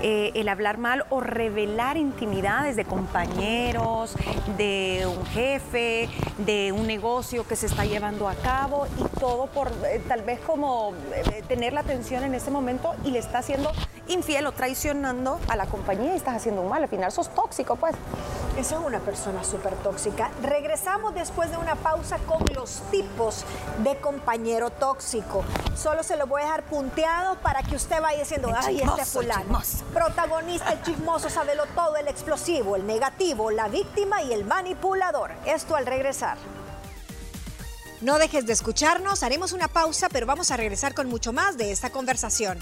Eh, 0.02 0.32
el 0.34 0.48
hablar 0.48 0.78
mal 0.78 1.04
o 1.10 1.20
revelar 1.20 1.96
intimidades 1.96 2.74
de 2.74 2.84
compañeros, 2.84 4.16
de 4.56 5.06
un 5.06 5.24
jefe, 5.26 6.08
de 6.38 6.72
un 6.72 6.86
negocio 6.86 7.46
que 7.46 7.54
se 7.54 7.66
está 7.66 7.84
llevando 7.84 8.28
a 8.28 8.34
cabo 8.34 8.86
y 8.98 9.18
todo 9.20 9.46
por 9.46 9.70
tal 10.08 10.22
vez 10.22 10.40
como 10.40 10.92
tener 11.46 11.72
la 11.72 11.80
atención 11.80 12.24
en 12.24 12.34
ese 12.34 12.50
momento 12.50 12.94
y 13.04 13.10
le 13.10 13.20
está 13.20 13.38
haciendo 13.38 13.70
infiel 14.08 14.46
o 14.46 14.52
traicionando 14.52 15.40
a 15.48 15.56
la 15.56 15.66
compañía 15.66 16.12
y 16.12 16.16
estás 16.16 16.36
haciendo 16.36 16.62
un 16.62 16.68
mal. 16.68 16.82
Al 16.82 16.88
final 16.88 17.10
sos 17.12 17.28
tóxico, 17.34 17.76
pues. 17.76 17.94
Esa 18.56 18.76
es 18.76 18.80
una 18.80 19.00
persona 19.00 19.44
súper 19.44 19.74
tóxica. 19.76 20.30
Regresamos 20.42 21.14
después 21.14 21.50
de 21.50 21.58
una 21.58 21.74
pausa 21.74 22.18
con 22.18 22.42
los 22.54 22.80
tipos 22.90 23.44
de 23.82 23.98
compañero 23.98 24.70
tóxico. 24.70 25.44
Solo 25.76 26.02
se 26.02 26.16
lo 26.16 26.26
voy 26.26 26.42
a 26.42 26.44
dejar 26.46 26.62
punteado 26.64 27.36
para 27.40 27.62
que 27.62 27.76
usted 27.76 28.00
vaya 28.00 28.20
diciendo, 28.20 28.50
ay, 28.56 28.80
este 28.80 29.04
fulano. 29.04 29.60
Protagonista, 29.92 30.72
el 30.72 30.82
chismoso, 30.82 31.28
sabelo 31.28 31.64
todo, 31.74 31.96
el 31.96 32.08
explosivo, 32.08 32.76
el 32.76 32.86
negativo, 32.86 33.50
la 33.50 33.68
víctima 33.68 34.22
y 34.22 34.32
el 34.32 34.44
manipulador. 34.44 35.32
Esto 35.44 35.76
al 35.76 35.84
regresar. 35.84 36.38
No 38.00 38.18
dejes 38.18 38.46
de 38.46 38.52
escucharnos, 38.52 39.22
haremos 39.22 39.52
una 39.52 39.68
pausa, 39.68 40.08
pero 40.10 40.26
vamos 40.26 40.50
a 40.50 40.56
regresar 40.56 40.94
con 40.94 41.08
mucho 41.08 41.32
más 41.32 41.56
de 41.56 41.72
esta 41.72 41.90
conversación. 41.90 42.58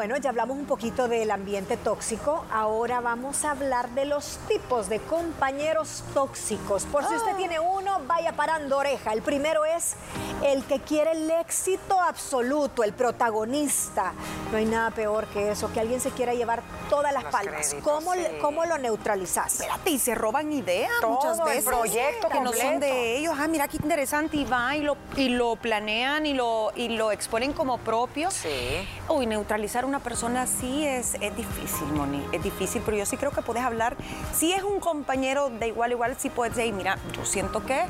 Bueno, 0.00 0.16
ya 0.16 0.30
hablamos 0.30 0.56
un 0.56 0.64
poquito 0.64 1.08
del 1.08 1.30
ambiente 1.30 1.76
tóxico. 1.76 2.46
Ahora 2.50 3.02
vamos 3.02 3.44
a 3.44 3.50
hablar 3.50 3.90
de 3.90 4.06
los 4.06 4.38
tipos 4.48 4.88
de 4.88 4.98
compañeros 4.98 6.04
tóxicos. 6.14 6.86
Por 6.86 7.06
si 7.06 7.14
usted 7.14 7.32
ah. 7.34 7.36
tiene 7.36 7.60
uno, 7.60 8.00
vaya 8.06 8.32
parando 8.32 8.78
oreja. 8.78 9.12
El 9.12 9.20
primero 9.20 9.66
es 9.66 9.96
el 10.42 10.64
que 10.64 10.80
quiere 10.80 11.12
el 11.12 11.30
éxito 11.30 12.00
absoluto, 12.00 12.82
el 12.82 12.94
protagonista. 12.94 14.14
No 14.50 14.56
hay 14.56 14.64
nada 14.64 14.90
peor 14.90 15.26
que 15.26 15.50
eso, 15.50 15.70
que 15.70 15.80
alguien 15.80 16.00
se 16.00 16.10
quiera 16.12 16.32
llevar 16.32 16.62
todas 16.88 17.12
las 17.12 17.24
palmas. 17.24 17.76
¿Cómo, 17.82 18.12
¿Cómo, 18.40 18.64
lo 18.64 18.78
neutralizas? 18.78 19.60
Espérate, 19.60 19.90
y 19.90 19.98
se 19.98 20.14
roban 20.14 20.50
ideas 20.50 20.90
muchas 21.06 21.44
veces. 21.44 21.64
proyectos 21.64 22.30
que 22.30 22.40
no 22.40 22.54
son 22.54 22.80
de 22.80 23.18
ellos. 23.18 23.34
Ah, 23.38 23.48
mira 23.48 23.68
qué 23.68 23.76
interesante. 23.76 24.38
Y 24.38 24.46
va 24.46 24.74
y 24.76 24.80
lo, 24.80 24.96
y 25.14 25.28
lo 25.28 25.56
planean 25.56 26.24
y 26.24 26.32
lo, 26.32 26.72
y 26.74 26.88
lo 26.88 27.12
exponen 27.12 27.52
como 27.52 27.76
propio. 27.76 28.30
Sí. 28.30 28.88
Uy, 29.06 29.26
neutralizar 29.26 29.84
una 29.90 29.98
persona 29.98 30.42
así 30.42 30.86
es, 30.86 31.14
es 31.20 31.36
difícil, 31.36 31.88
Moni, 31.88 32.24
es 32.30 32.40
difícil, 32.44 32.80
pero 32.84 32.96
yo 32.96 33.04
sí 33.04 33.16
creo 33.16 33.32
que 33.32 33.42
puedes 33.42 33.64
hablar, 33.64 33.96
si 34.32 34.52
es 34.52 34.62
un 34.62 34.78
compañero 34.78 35.50
de 35.50 35.66
igual 35.66 35.90
a 35.90 35.94
igual, 35.94 36.16
sí 36.16 36.30
puedes 36.30 36.54
decir, 36.54 36.72
mira, 36.72 36.96
yo 37.12 37.24
siento 37.24 37.66
que 37.66 37.86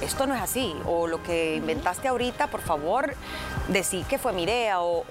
esto 0.00 0.28
no 0.28 0.34
es 0.34 0.40
así, 0.40 0.76
o 0.86 1.08
lo 1.08 1.20
que 1.24 1.56
inventaste 1.56 2.06
ahorita, 2.06 2.46
por 2.46 2.60
favor, 2.60 3.14
decir 3.66 4.06
que 4.06 4.16
fue 4.16 4.32
mi 4.32 4.44
idea, 4.44 4.80
o, 4.80 5.04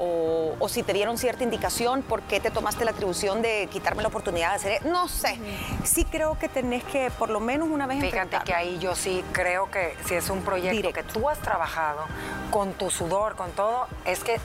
o, 0.58 0.70
si 0.70 0.82
te 0.82 0.94
dieron 0.94 1.18
cierta 1.18 1.44
indicación, 1.44 2.04
¿por 2.04 2.22
qué 2.22 2.40
te 2.40 2.52
tomaste 2.52 2.86
la 2.86 2.92
atribución 2.92 3.42
de 3.42 3.68
quitarme 3.70 4.02
la 4.02 4.08
oportunidad 4.08 4.52
de 4.52 4.56
hacer? 4.56 4.86
No 4.86 5.10
sé, 5.10 5.38
sí 5.84 6.06
creo 6.06 6.40
que 6.40 6.48
tenés 6.48 6.86
que 6.86 7.12
por 7.12 7.30
lo 7.30 7.42
menos 7.42 7.68
una 7.70 7.86
vez 7.86 8.00
Fíjate 8.00 8.38
que 8.46 8.54
ahí 8.54 8.78
yo 8.80 8.96
sí 8.96 9.26
creo 9.34 9.70
que 9.70 9.94
si 10.06 10.16
es 10.16 10.30
un 10.30 10.42
proyecto 10.42 10.94
que 10.94 11.04
tú 11.04 11.28
has 11.28 11.40
trabajado 11.40 12.06
con 12.50 12.72
tu 12.72 12.90
sudor, 12.90 13.36
con 13.36 13.52
todo, 13.52 13.88
es 14.06 14.24
que 14.24 14.40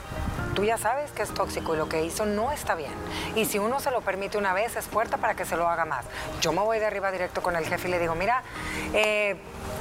tú 0.55 0.63
ya 0.63 0.77
sabes 0.77 1.11
que 1.11 1.21
es 1.21 1.29
tóxico 1.29 1.75
y 1.75 1.77
lo 1.77 1.87
que 1.87 2.03
hizo 2.03 2.25
no 2.25 2.51
está 2.51 2.73
bien. 2.75 2.93
Y 3.35 3.45
si 3.45 3.59
uno 3.59 3.79
se 3.79 3.91
lo 3.91 4.01
permite 4.01 4.37
una 4.37 4.53
vez, 4.53 4.75
es 4.75 4.87
puerta 4.87 5.17
para 5.17 5.35
que 5.35 5.45
se 5.45 5.57
lo 5.57 5.67
haga 5.67 5.85
más. 5.85 6.05
Yo 6.41 6.53
me 6.53 6.61
voy 6.61 6.79
de 6.79 6.85
arriba 6.85 7.11
directo 7.11 7.43
con 7.43 7.55
el 7.55 7.65
jefe 7.65 7.89
y 7.89 7.91
le 7.91 7.99
digo, 7.99 8.15
mira, 8.15 8.41
eh, 8.93 9.35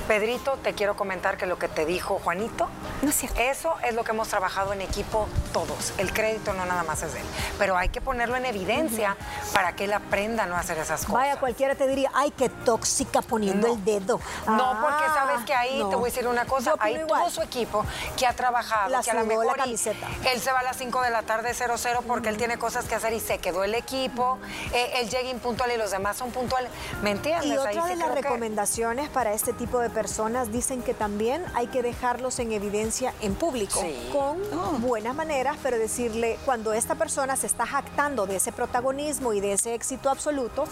Pedrito, 0.09 0.59
te 0.63 0.75
quiero 0.75 0.97
comentar 0.97 1.39
que 1.39 1.47
lo 1.47 1.59
que 1.59 1.67
te 1.67 1.87
dijo 1.87 2.21
Juanito, 2.23 2.69
no 3.03 3.09
es 3.09 3.25
eso 3.39 3.75
es 3.83 3.95
lo 3.95 4.05
que 4.05 4.11
hemos 4.11 4.29
trabajado 4.29 4.73
en 4.75 4.83
equipo 4.83 5.29
todos. 5.53 5.95
El 5.97 6.13
crédito 6.13 6.53
no 6.53 6.67
nada 6.67 6.83
más 6.83 7.03
es 7.03 7.15
de 7.15 7.21
él. 7.21 7.27
Pero 7.59 7.77
hay 7.77 7.89
que 7.89 8.01
ponerlo 8.01 8.37
en 8.37 8.45
evidencia 8.45 9.17
para 9.55 9.75
que 9.75 9.85
él 9.85 9.93
aprenda 9.93 10.45
a 10.45 10.47
no 10.47 10.57
hacer 10.57 10.77
esas 10.77 11.01
cosas. 11.01 11.15
Vaya, 11.15 11.37
cualquiera 11.41 11.75
te 11.75 11.87
diría, 11.87 12.11
ay, 12.13 12.33
qué 12.33 12.49
tóxica 12.49 13.23
poniendo 13.23 13.73
el 13.73 13.85
dedo. 13.85 14.21
no, 14.47 14.79
porque 14.81 15.05
ah, 15.07 15.15
sabes 15.15 15.45
que 15.47 15.55
ahí, 15.55 15.79
te 15.79 15.97
voy 15.97 16.11
a 16.11 16.13
decir 16.13 16.29
una 16.29 16.45
cosa, 16.45 16.75
hay 16.81 16.99
todo 17.07 17.31
su 17.31 17.41
equipo 17.41 17.85
que 18.19 18.27
ha 18.27 18.35
trabajado, 18.35 19.01
que 19.03 19.11
a 19.11 19.15
lo 19.15 19.25
mejor 19.25 19.47
la 19.47 19.55
camiseta. 19.55 20.07
él 20.33 20.41
se 20.41 20.53
va 20.53 20.61
a 20.61 20.65
las 20.65 20.77
5 20.77 21.01
de 21.01 21.11
la 21.11 21.23
tarde 21.23 21.53
0-0 21.53 22.03
porque 22.07 22.29
él 22.29 22.37
tiene 22.37 22.59
cosas 22.59 22.85
que 22.85 22.95
hacer 22.95 23.13
y 23.15 23.21
se 23.21 23.39
quedó 23.39 23.65
el 23.65 23.75
equipo, 23.75 24.39
eh, 24.73 24.93
él 24.97 25.09
llega 25.09 25.31
impuntual 25.31 25.73
y 25.73 25.79
los 25.79 25.91
demás 25.91 26.17
son 26.17 26.31
puntuales. 26.31 26.71
¿Me 27.03 27.13
entiendes? 27.13 27.47
Y 27.47 27.57
otra 27.57 27.87
de 27.87 27.97
las 27.97 28.15
recomendaciones 28.15 29.09
para 29.09 29.33
este 29.33 29.53
tipo 29.53 29.79
de 29.79 29.94
personas 29.95 30.53
dicen 30.53 30.83
que 30.83 30.93
también 30.93 31.45
hay 31.55 31.69
que 31.69 31.83
dejarlos 31.83 32.39
en 32.41 32.53
evidencia 32.53 33.15
en 33.23 33.35
público, 33.35 33.81
con 34.13 34.39
oh. 34.53 34.79
buenas 34.81 35.15
maneras, 35.15 35.57
pero 35.63 35.79
decirle, 35.79 36.39
cuando 36.45 36.73
esta 36.73 36.97
persona 36.97 37.37
se 37.37 37.47
está 37.47 37.65
jactando 37.65 38.27
de 38.27 38.37
ese 38.37 38.53
protagonismo 38.53 39.33
y 39.33 39.41
de 39.41 39.53
ese 39.53 39.75
éxito 39.75 40.11
absoluto, 40.11 40.65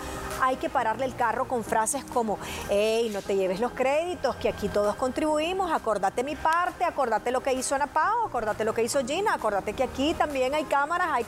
hay 0.43 0.57
que 0.57 0.69
pararle 0.69 1.05
el 1.05 1.15
carro 1.15 1.47
con 1.47 1.63
frases 1.65 2.05
como, 2.13 2.39
hey, 2.69 3.11
no 3.13 3.23
te 3.23 3.37
lleves 3.37 3.61
los 3.61 3.73
créditos, 3.73 4.35
que 4.37 4.49
aquí 4.49 4.69
todos 4.69 4.97
contribuimos, 4.97 5.71
acordate 5.71 6.25
mi 6.25 6.35
parte, 6.37 6.85
acordate 6.85 7.31
lo 7.31 7.43
que 7.43 7.53
hizo 7.55 7.75
Ana 7.75 7.87
Pao, 7.87 8.27
acordate 8.27 8.65
lo 8.65 8.75
que 8.75 8.83
hizo 8.83 9.05
Gina, 9.07 9.35
acordate 9.35 9.73
que 9.73 9.85
aquí 9.85 10.15
también 10.15 10.55
hay 10.55 10.65
cámaras, 10.65 11.09
hay 11.13 11.25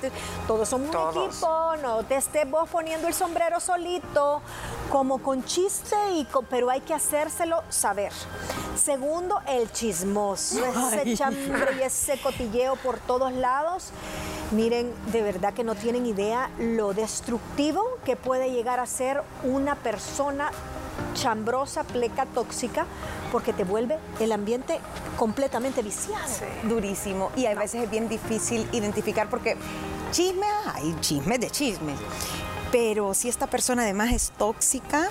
todos 0.46 0.68
somos 0.68 0.94
un 0.94 1.24
equipo, 1.24 1.76
no 1.80 2.02
te 2.02 2.16
estés 2.16 2.50
vos 2.50 2.68
poniendo 2.68 3.06
el 3.06 3.14
sombrero 3.14 3.60
solito, 3.60 4.42
como 4.90 5.18
con 5.18 5.44
chiste, 5.44 5.96
y 6.12 6.26
pero 6.50 6.70
hay 6.70 6.80
que 6.80 6.92
hacérselo 6.92 7.62
saber. 7.84 8.12
Segundo, 8.82 9.42
el 9.46 9.70
chismoso, 9.70 10.64
ese 10.92 11.14
chambre 11.18 11.76
y 11.78 11.82
ese 11.82 12.18
cotilleo 12.18 12.76
por 12.76 12.98
todos 12.98 13.30
lados. 13.34 13.90
Miren, 14.52 14.90
de 15.12 15.20
verdad 15.20 15.52
que 15.52 15.64
no 15.64 15.74
tienen 15.74 16.06
idea 16.06 16.48
lo 16.58 16.94
destructivo 16.94 17.82
que 18.06 18.16
puede 18.16 18.50
llegar 18.50 18.80
a 18.80 18.86
ser 18.86 19.22
una 19.42 19.74
persona 19.74 20.50
chambrosa, 21.12 21.84
pleca, 21.84 22.24
tóxica, 22.24 22.86
porque 23.30 23.52
te 23.52 23.64
vuelve 23.64 23.98
el 24.18 24.32
ambiente 24.32 24.80
completamente 25.18 25.82
viciado. 25.82 26.24
durísimo. 26.62 27.32
Y 27.36 27.44
a 27.44 27.54
veces 27.54 27.82
es 27.82 27.90
bien 27.90 28.08
difícil 28.08 28.66
identificar 28.72 29.28
porque 29.28 29.58
chisme 30.10 30.46
hay, 30.72 30.96
chismes 31.00 31.38
de 31.38 31.50
chismes. 31.50 31.98
Pero 32.72 33.12
si 33.12 33.28
esta 33.28 33.46
persona 33.46 33.82
además 33.82 34.10
es 34.12 34.32
tóxica, 34.38 35.10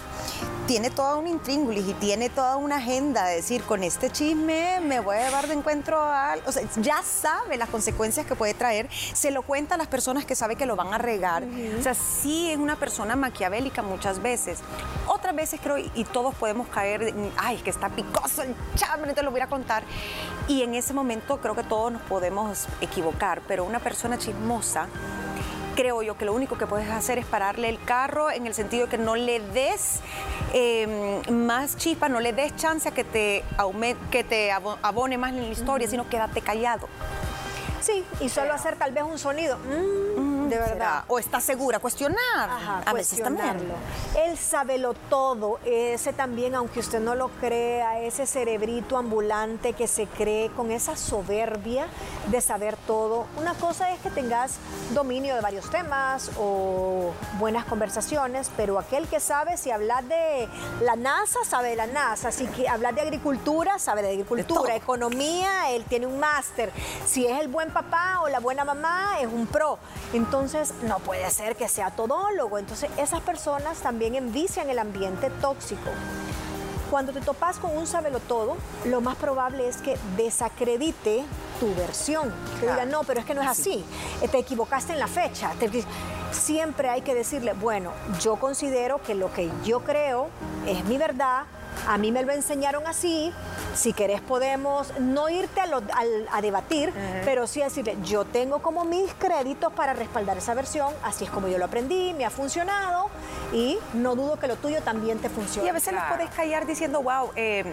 tiene 0.74 0.90
toda 0.90 1.18
un 1.18 1.28
intríngulis 1.28 1.88
y 1.88 1.94
tiene 1.94 2.32
toda 2.32 2.56
una 2.56 2.78
agenda 2.78 3.26
de 3.26 3.36
decir, 3.36 3.62
con 3.62 3.84
este 3.84 4.10
chisme 4.10 4.80
me 4.80 5.02
voy 5.02 5.18
a 5.18 5.26
llevar 5.26 5.46
de 5.46 5.54
encuentro 5.54 6.02
a... 6.02 6.36
O 6.48 6.52
sea, 6.52 6.64
ya 6.78 7.00
sabe 7.04 7.58
las 7.58 7.70
consecuencias 7.70 8.26
que 8.26 8.34
puede 8.34 8.56
traer, 8.56 8.90
se 8.92 9.30
lo 9.30 9.44
cuenta 9.44 9.76
a 9.76 9.78
las 9.78 9.86
personas 9.86 10.26
que 10.26 10.34
sabe 10.34 10.56
que 10.56 10.66
lo 10.66 10.76
van 10.76 10.92
a 10.92 10.98
regar. 10.98 11.44
O 11.80 11.84
sea, 11.84 11.94
sí 11.94 12.50
es 12.50 12.58
una 12.58 12.76
persona 12.76 13.16
maquiavélica 13.16 13.84
muchas 13.84 14.20
veces. 14.20 14.62
Otras 15.06 15.36
veces 15.36 15.60
creo, 15.62 15.78
y 15.78 16.06
todos 16.06 16.34
podemos 16.34 16.68
caer, 16.70 17.04
en, 17.04 17.32
ay, 17.38 17.58
que 17.58 17.70
está 17.70 17.90
picoso 17.90 18.42
el 18.42 18.56
chambre, 18.74 19.14
te 19.14 19.22
lo 19.22 19.30
voy 19.30 19.42
a 19.42 19.48
contar. 19.48 19.84
Y 20.48 20.64
en 20.64 20.74
ese 20.74 20.96
momento 20.96 21.40
creo 21.40 21.54
que 21.54 21.64
todos 21.64 21.92
nos 21.92 22.02
podemos 22.02 22.66
equivocar, 22.82 23.44
pero 23.48 23.64
una 23.64 23.78
persona 23.78 24.18
chismosa 24.18 24.88
creo 25.76 26.02
yo 26.02 26.18
que 26.18 26.26
lo 26.26 26.34
único 26.34 26.58
que 26.58 26.68
puedes 26.68 26.90
hacer 26.90 27.18
es 27.18 27.26
pararle 27.26 27.70
el 27.70 27.84
carro 27.84 28.32
en 28.32 28.48
el 28.48 28.54
sentido 28.54 28.86
de 28.86 28.92
que 28.92 28.98
no 28.98 29.16
le 29.16 29.40
des 29.40 30.00
em, 30.54 31.22
más 31.46 31.78
chispa, 31.78 32.10
no 32.10 32.20
le 32.20 32.34
des 32.34 32.56
chance 32.56 32.88
a 32.88 32.92
que 32.92 33.04
te, 33.04 33.44
que 34.12 34.24
te 34.24 34.52
abone 34.52 35.18
más 35.18 35.32
en 35.32 35.42
la 35.42 35.50
historia, 35.50 35.88
sino 35.88 36.08
quédate 36.10 36.42
callado. 36.42 36.88
Sí, 37.82 38.04
y 38.22 38.30
solo 38.30 38.54
hacer 38.54 38.78
tal 38.78 38.92
vez 38.92 39.04
un 39.04 39.20
sonido. 39.20 39.58
Mm 39.58 40.33
de 40.54 40.60
verdad. 40.60 41.04
O 41.08 41.20
está 41.20 41.40
segura, 41.40 41.80
cuestionar. 41.80 42.84
a 42.86 42.94
veces 42.94 43.22
también. 43.22 43.58
Él 44.16 44.38
lo 44.78 44.94
todo, 44.94 45.60
ese 45.66 46.14
también, 46.14 46.56
aunque 46.56 46.80
usted 46.80 47.00
no 47.00 47.16
lo 47.16 47.30
crea, 47.30 48.02
ese 48.02 48.26
cerebrito 48.26 48.98
ambulante 48.98 49.74
que 49.74 49.88
se 49.88 50.08
cree 50.08 50.50
con 50.52 50.72
esa 50.72 50.96
soberbia 50.96 51.88
de 52.28 52.42
saber 52.42 52.78
todo. 52.88 53.26
Una 53.38 53.54
cosa 53.56 53.92
es 53.92 54.00
que 54.00 54.10
tengas 54.10 54.58
dominio 54.94 55.36
de 55.36 55.42
varios 55.42 55.70
temas 55.70 56.32
o 56.38 57.12
buenas 57.40 57.66
conversaciones, 57.66 58.52
pero 58.56 58.80
aquel 58.80 59.08
que 59.08 59.20
sabe, 59.20 59.58
si 59.58 59.72
hablas 59.72 60.08
de 60.08 60.48
la 60.82 60.96
NASA, 60.96 61.40
sabe 61.46 61.70
de 61.70 61.76
la 61.76 61.88
NASA. 61.88 62.32
Si 62.32 62.48
hablas 62.68 62.96
de 62.96 63.02
agricultura, 63.02 63.80
sabe 63.80 64.02
de 64.02 64.10
agricultura. 64.10 64.76
Economía, 64.76 65.72
él 65.72 65.84
tiene 65.86 66.08
un 66.08 66.20
máster. 66.20 66.72
Si 67.06 67.26
es 67.26 67.40
el 67.40 67.48
buen 67.48 67.72
papá 67.72 68.20
o 68.24 68.30
la 68.30 68.40
buena 68.40 68.66
mamá, 68.66 69.18
es 69.20 69.28
un 69.28 69.48
pro. 69.48 69.78
Entonces, 70.14 70.43
entonces 70.44 70.74
no 70.84 71.00
puede 71.00 71.30
ser 71.32 71.56
que 71.56 71.70
sea 71.70 71.92
todólogo. 71.92 72.58
Entonces 72.58 72.90
esas 72.98 73.22
personas 73.22 73.78
también 73.78 74.14
envician 74.14 74.70
el 74.70 74.78
ambiente 74.78 75.30
tóxico. 75.30 75.90
Cuando 76.92 77.14
te 77.14 77.22
topas 77.22 77.60
con 77.60 77.76
un 77.76 77.88
todo, 78.28 78.58
lo 78.86 79.00
más 79.00 79.16
probable 79.16 79.68
es 79.70 79.78
que 79.78 79.98
desacredite 80.18 81.24
tu 81.62 81.74
versión. 81.76 82.32
Que 82.60 82.68
digan, 82.68 82.92
no, 82.92 83.04
pero 83.04 83.22
es 83.22 83.26
que 83.26 83.34
no 83.34 83.42
es 83.42 83.48
así. 83.48 83.86
Te 84.30 84.38
equivocaste 84.38 84.94
en 84.94 85.00
la 85.00 85.08
fecha. 85.08 85.54
Siempre 86.32 86.90
hay 86.90 87.02
que 87.02 87.16
decirle, 87.16 87.54
bueno, 87.54 87.94
yo 88.20 88.36
considero 88.36 89.02
que 89.02 89.16
lo 89.16 89.32
que 89.32 89.50
yo 89.64 89.80
creo 89.80 90.28
es 90.68 90.84
mi 90.86 90.98
verdad, 90.98 91.44
a 91.88 91.98
mí 91.98 92.12
me 92.12 92.24
lo 92.24 92.32
enseñaron 92.32 92.88
así, 92.88 93.32
si 93.76 93.94
querés 93.94 94.22
podemos 94.22 94.94
no 95.00 95.30
irte 95.30 95.62
a, 95.62 96.42
debatir, 96.42 96.94
pero 97.26 97.48
sí 97.48 97.62
decirle, 97.62 97.98
yo 98.04 98.26
tengo 98.26 98.62
como 98.62 98.86
mis 98.86 99.14
créditos 99.14 99.72
para 99.74 99.94
respaldar 99.94 100.38
esa 100.38 100.54
versión, 100.54 100.94
así 101.04 101.26
es 101.26 101.30
como 101.30 101.48
yo 101.48 101.58
lo 101.58 101.66
aprendí, 101.66 102.14
me 102.14 102.26
ha 102.26 102.30
funcionado 102.30 103.10
y 103.52 103.78
no 103.94 104.16
dudo 104.16 104.38
que 104.38 104.48
lo 104.48 104.56
tuyo 104.56 104.82
también 104.82 105.20
te 105.20 105.30
funcione. 105.30 105.68
Y 105.68 105.70
a 105.70 105.74
veces 105.74 105.94
los 105.94 106.04
podés 106.04 106.30
callar 106.32 106.66
diciendo, 106.66 107.02
wow, 107.02 107.32
eh, 107.36 107.66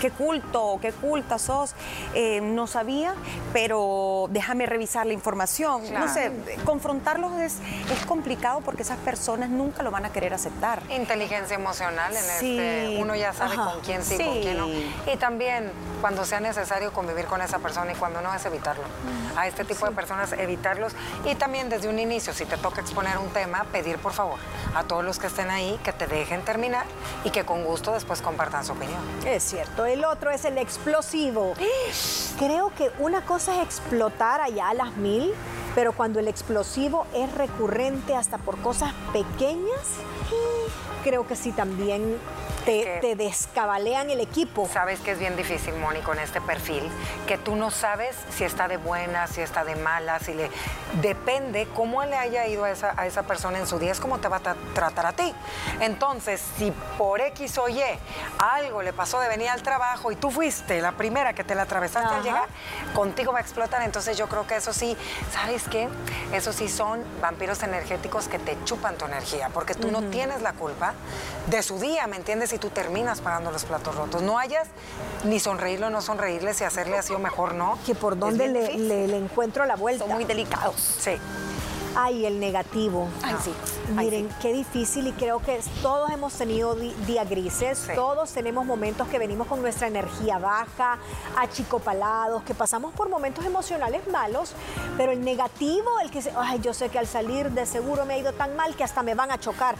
qué 0.00 0.10
culto, 0.10 0.78
qué 0.80 0.92
culta 0.92 1.38
sos, 1.38 1.74
eh, 2.14 2.40
no 2.40 2.66
sabía, 2.66 3.14
pero 3.52 4.26
déjame 4.30 4.66
revisar 4.66 5.06
la 5.06 5.12
información. 5.12 5.82
No 5.92 6.12
sé, 6.12 6.32
confrontarlos 6.64 7.38
es, 7.40 7.58
es 7.92 8.06
complicado 8.06 8.60
porque 8.60 8.82
esas 8.82 8.98
personas 8.98 9.50
nunca 9.50 9.82
lo 9.82 9.90
van 9.90 10.04
a 10.04 10.12
querer 10.12 10.34
aceptar. 10.34 10.82
Inteligencia 10.90 11.56
emocional 11.56 12.12
en 12.12 12.24
este, 12.24 12.98
uno 13.00 13.14
ya 13.14 13.32
sabe 13.32 13.47
con 13.56 13.80
quién 13.80 14.02
sí, 14.02 14.16
con 14.16 14.40
quién 14.40 14.56
no. 14.58 14.68
Y 15.10 15.16
también 15.16 15.72
cuando 16.00 16.24
sea 16.24 16.40
necesario 16.40 16.92
convivir 16.92 17.26
con 17.26 17.42
esa 17.42 17.58
persona 17.58 17.92
y 17.92 17.94
cuando 17.94 18.20
no 18.20 18.32
es 18.34 18.44
evitarlo. 18.46 18.84
A 19.36 19.46
este 19.46 19.64
tipo 19.64 19.86
de 19.86 19.92
personas 19.92 20.32
evitarlos 20.32 20.92
y 21.24 21.34
también 21.34 21.68
desde 21.68 21.88
un 21.88 21.98
inicio, 21.98 22.32
si 22.32 22.44
te 22.44 22.56
toca 22.56 22.80
exponer 22.80 23.18
un 23.18 23.28
tema, 23.28 23.64
pedir 23.72 23.98
por 23.98 24.12
favor 24.12 24.38
a 24.74 24.84
todos 24.84 25.04
los 25.04 25.18
que 25.18 25.28
estén 25.28 25.50
ahí 25.50 25.78
que 25.82 25.92
te 25.92 26.06
dejen 26.06 26.42
terminar 26.42 26.86
y 27.24 27.30
que 27.30 27.44
con 27.44 27.64
gusto 27.64 27.92
después 27.92 28.22
compartan 28.22 28.64
su 28.64 28.72
opinión. 28.72 29.00
Es 29.26 29.44
cierto. 29.44 29.86
El 29.86 30.04
otro 30.04 30.30
es 30.30 30.44
el 30.44 30.58
explosivo. 30.58 31.54
Creo 32.38 32.72
que 32.74 32.90
una 32.98 33.22
cosa 33.22 33.54
es 33.56 33.62
explotar 33.62 34.40
allá 34.40 34.68
a 34.68 34.74
las 34.74 34.96
mil, 34.96 35.32
pero 35.74 35.92
cuando 35.92 36.18
el 36.18 36.28
explosivo 36.28 37.06
es 37.14 37.32
recurrente 37.34 38.14
hasta 38.14 38.38
por 38.38 38.58
cosas 38.60 38.92
pequeñas, 39.12 39.86
creo 41.04 41.26
que 41.26 41.36
sí 41.36 41.52
también 41.52 42.18
te, 42.68 43.16
descabalean 43.16 44.10
el 44.10 44.20
equipo. 44.20 44.68
Sabes 44.70 45.00
que 45.00 45.12
es 45.12 45.18
bien 45.18 45.36
difícil, 45.36 45.74
Moni, 45.74 46.00
con 46.00 46.18
este 46.18 46.40
perfil, 46.40 46.82
que 47.26 47.38
tú 47.38 47.56
no 47.56 47.70
sabes 47.70 48.14
si 48.30 48.44
está 48.44 48.68
de 48.68 48.76
buena, 48.76 49.26
si 49.26 49.40
está 49.40 49.64
de 49.64 49.76
mala, 49.76 50.18
si 50.18 50.34
le... 50.34 50.50
Depende 51.00 51.68
cómo 51.74 52.04
le 52.04 52.16
haya 52.16 52.46
ido 52.46 52.64
a 52.64 52.70
esa, 52.70 52.94
a 52.96 53.06
esa 53.06 53.22
persona 53.22 53.58
en 53.58 53.66
su 53.66 53.78
día, 53.78 53.92
es 53.92 54.00
cómo 54.00 54.18
te 54.18 54.28
va 54.28 54.40
a 54.42 54.54
tratar 54.74 55.06
a 55.06 55.12
ti. 55.12 55.34
Entonces, 55.80 56.42
si 56.56 56.72
por 56.96 57.20
X 57.20 57.58
o 57.58 57.68
Y 57.68 57.82
algo 58.38 58.82
le 58.82 58.92
pasó 58.92 59.20
de 59.20 59.28
venir 59.28 59.48
al 59.48 59.62
trabajo 59.62 60.12
y 60.12 60.16
tú 60.16 60.30
fuiste 60.30 60.80
la 60.80 60.92
primera 60.92 61.34
que 61.34 61.44
te 61.44 61.54
la 61.54 61.62
atravesaste 61.62 62.14
al 62.14 62.22
llegar, 62.22 62.48
contigo 62.94 63.32
va 63.32 63.38
a 63.38 63.42
explotar. 63.42 63.82
Entonces 63.82 64.16
yo 64.16 64.28
creo 64.28 64.46
que 64.46 64.56
eso 64.56 64.72
sí, 64.72 64.96
¿sabes 65.32 65.64
qué? 65.68 65.88
Eso 66.32 66.52
sí 66.52 66.68
son 66.68 67.04
vampiros 67.20 67.62
energéticos 67.62 68.28
que 68.28 68.38
te 68.38 68.56
chupan 68.64 68.96
tu 68.96 69.04
energía, 69.04 69.50
porque 69.52 69.74
tú 69.74 69.90
no 69.90 70.02
tienes 70.04 70.42
la 70.42 70.52
culpa 70.52 70.94
de 71.46 71.62
su 71.62 71.78
día, 71.78 72.06
¿me 72.06 72.16
entiendes? 72.16 72.52
Tú 72.58 72.70
terminas 72.70 73.20
pagando 73.20 73.50
los 73.50 73.64
platos 73.64 73.94
rotos. 73.94 74.22
No 74.22 74.38
hayas 74.38 74.68
ni 75.24 75.40
sonreírle 75.40 75.86
o 75.86 75.90
no 75.90 76.00
sonreírle, 76.00 76.54
si 76.54 76.64
hacerle 76.64 76.98
así 76.98 77.12
o 77.14 77.18
mejor 77.18 77.54
no. 77.54 77.78
Que 77.86 77.94
por 77.94 78.18
dónde 78.18 78.48
le, 78.48 78.76
le, 78.76 79.16
encuentro 79.16 79.66
la 79.66 79.76
vuelta. 79.76 80.04
Son 80.04 80.14
muy 80.14 80.24
delicados. 80.24 80.76
Sí. 80.76 81.12
Ay, 82.00 82.26
el 82.26 82.38
negativo. 82.38 83.08
Ay, 83.24 83.34
sí. 83.42 83.52
Miren, 83.92 84.28
qué 84.40 84.52
difícil 84.52 85.08
y 85.08 85.12
creo 85.12 85.40
que 85.40 85.60
todos 85.82 86.12
hemos 86.12 86.32
tenido 86.32 86.76
días 86.76 87.28
grises, 87.28 87.88
todos 87.96 88.30
tenemos 88.32 88.64
momentos 88.64 89.08
que 89.08 89.18
venimos 89.18 89.48
con 89.48 89.60
nuestra 89.60 89.88
energía 89.88 90.38
baja, 90.38 90.98
achicopalados, 91.36 92.44
que 92.44 92.54
pasamos 92.54 92.94
por 92.94 93.08
momentos 93.08 93.44
emocionales 93.44 94.06
malos, 94.06 94.52
pero 94.96 95.10
el 95.10 95.24
negativo, 95.24 95.98
el 96.00 96.12
que 96.12 96.18
dice, 96.18 96.32
ay, 96.36 96.60
yo 96.62 96.72
sé 96.72 96.88
que 96.88 97.00
al 97.00 97.08
salir 97.08 97.50
de 97.50 97.66
seguro 97.66 98.06
me 98.06 98.14
ha 98.14 98.18
ido 98.18 98.32
tan 98.32 98.54
mal 98.54 98.76
que 98.76 98.84
hasta 98.84 99.02
me 99.02 99.16
van 99.16 99.32
a 99.32 99.40
chocar. 99.40 99.74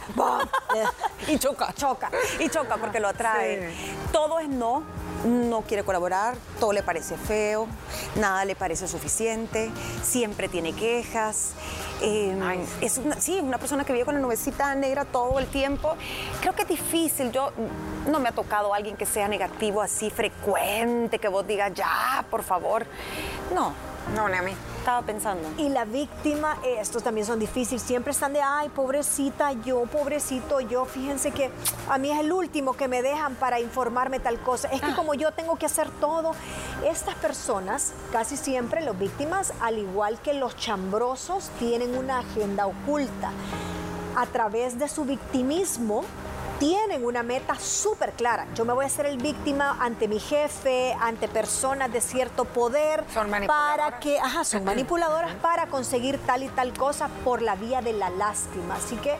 y 1.27 1.39
choca. 1.39 1.71
Choca. 1.73 2.11
Y 2.39 2.49
choca 2.49 2.75
porque 2.75 2.99
lo 2.99 3.07
atrae. 3.07 3.73
Todo 4.11 4.39
es 4.39 4.49
no, 4.49 4.83
no 5.25 5.61
quiere 5.61 5.83
colaborar, 5.83 6.35
todo 6.59 6.73
le 6.73 6.83
parece 6.83 7.17
feo, 7.17 7.67
nada 8.15 8.45
le 8.45 8.55
parece 8.55 8.87
suficiente, 8.87 9.71
siempre 10.03 10.47
tiene 10.47 10.73
quejas. 10.73 11.51
Em, 12.01 12.39
es 12.81 12.97
una, 12.97 13.19
sí, 13.19 13.39
una 13.41 13.57
persona 13.57 13.83
que 13.83 13.93
vive 13.93 14.05
con 14.05 14.15
la 14.15 14.21
nubecita 14.21 14.73
negra 14.75 15.05
todo 15.05 15.39
el 15.39 15.47
tiempo. 15.47 15.95
Creo 16.41 16.53
que 16.53 16.61
es 16.63 16.67
difícil. 16.67 17.31
Yo 17.31 17.51
no 18.09 18.19
me 18.19 18.29
ha 18.29 18.31
tocado 18.31 18.73
alguien 18.73 18.95
que 18.95 19.05
sea 19.05 19.27
negativo 19.27 19.81
así 19.81 20.09
frecuente, 20.09 21.19
que 21.19 21.27
vos 21.27 21.45
digas, 21.45 21.73
ya, 21.73 22.25
por 22.29 22.43
favor. 22.43 22.85
No. 23.53 23.73
No, 24.15 24.27
ni 24.27 24.37
a 24.37 24.41
mí 24.41 24.53
estaba 24.79 25.01
pensando. 25.03 25.47
Y 25.57 25.69
la 25.69 25.85
víctima, 25.85 26.57
estos 26.63 27.03
también 27.03 27.25
son 27.25 27.39
difíciles, 27.39 27.81
siempre 27.81 28.11
están 28.11 28.33
de, 28.33 28.41
ay, 28.41 28.69
pobrecita 28.69 29.51
yo, 29.53 29.83
pobrecito 29.83 30.59
yo, 30.59 30.85
fíjense 30.85 31.31
que 31.31 31.51
a 31.89 31.97
mí 31.97 32.11
es 32.11 32.19
el 32.19 32.31
último 32.31 32.73
que 32.73 32.87
me 32.87 33.01
dejan 33.01 33.35
para 33.35 33.59
informarme 33.59 34.19
tal 34.19 34.39
cosa. 34.39 34.67
Es 34.69 34.81
que 34.81 34.91
ah. 34.91 34.95
como 34.95 35.13
yo 35.13 35.31
tengo 35.31 35.57
que 35.57 35.65
hacer 35.65 35.89
todo, 35.99 36.31
estas 36.85 37.15
personas, 37.15 37.93
casi 38.11 38.37
siempre 38.37 38.81
las 38.81 38.97
víctimas, 38.97 39.53
al 39.61 39.77
igual 39.77 40.19
que 40.21 40.33
los 40.33 40.55
chambrosos, 40.55 41.49
tienen 41.59 41.97
una 41.97 42.19
agenda 42.19 42.65
oculta. 42.65 43.31
A 44.15 44.25
través 44.25 44.79
de 44.79 44.87
su 44.87 45.05
victimismo, 45.05 46.03
tienen 46.59 47.05
una 47.05 47.23
meta 47.23 47.55
súper 47.57 48.11
clara. 48.13 48.45
Yo 48.53 48.65
me 48.65 48.73
voy 48.73 48.83
a 48.83 48.87
hacer 48.87 49.05
el 49.05 49.17
víctima 49.17 49.77
ante 49.79 50.07
mi 50.07 50.19
jefe, 50.19 50.93
ante 50.99 51.27
personas 51.27 51.91
de 51.91 52.01
cierto 52.01 52.45
poder. 52.45 53.03
Son 53.13 53.29
manipuladoras. 53.29 53.77
Para 53.77 53.99
que, 53.99 54.19
ajá, 54.19 54.43
son 54.43 54.65
manipuladoras 54.65 55.33
para 55.41 55.67
conseguir 55.67 56.19
tal 56.19 56.43
y 56.43 56.49
tal 56.49 56.73
cosa 56.73 57.09
por 57.23 57.41
la 57.41 57.55
vía 57.55 57.81
de 57.81 57.93
la 57.93 58.09
lástima. 58.09 58.75
Así 58.75 58.97
que 58.97 59.15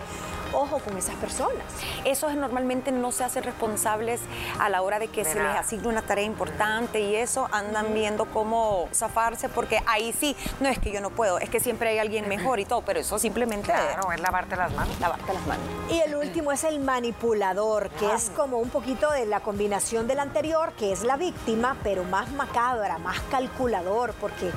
ojo 0.53 0.79
con 0.79 0.97
esas 0.97 1.15
personas. 1.15 1.63
Esos 2.05 2.35
normalmente 2.35 2.91
no 2.91 3.11
se 3.11 3.23
hacen 3.23 3.43
responsables 3.43 4.21
a 4.59 4.69
la 4.69 4.81
hora 4.81 4.99
de 4.99 5.07
que 5.07 5.25
se 5.25 5.41
les 5.41 5.55
asigne 5.55 5.87
una 5.87 6.01
tarea 6.01 6.25
importante 6.25 6.99
y 7.01 7.15
eso 7.15 7.47
andan 7.51 7.93
viendo 7.93 8.25
cómo 8.25 8.87
zafarse 8.93 9.49
porque 9.49 9.81
ahí 9.85 10.13
sí, 10.13 10.35
no 10.59 10.69
es 10.69 10.79
que 10.79 10.91
yo 10.91 11.01
no 11.01 11.09
puedo, 11.09 11.39
es 11.39 11.49
que 11.49 11.59
siempre 11.59 11.89
hay 11.89 11.99
alguien 11.99 12.27
mejor 12.27 12.59
y 12.59 12.65
todo, 12.65 12.81
pero 12.81 12.99
eso 12.99 13.19
simplemente 13.19 13.71
claro, 13.71 14.11
es 14.11 14.19
lavarte 14.19 14.55
las 14.55 14.73
manos. 14.73 14.99
Lavarte 14.99 15.33
las 15.33 15.45
manos. 15.47 15.65
Y 15.89 15.99
el 15.99 16.15
último 16.15 16.51
es 16.51 16.63
el 16.63 16.79
manipulador, 16.79 17.89
que 17.91 18.13
es 18.13 18.31
como 18.35 18.57
un 18.57 18.69
poquito 18.69 19.11
de 19.11 19.25
la 19.25 19.39
combinación 19.39 20.07
del 20.07 20.19
anterior, 20.19 20.73
que 20.73 20.91
es 20.91 21.03
la 21.03 21.17
víctima, 21.17 21.77
pero 21.83 22.03
más 22.03 22.31
macabra, 22.31 22.97
más 22.97 23.19
calculador, 23.31 24.13
porque 24.19 24.51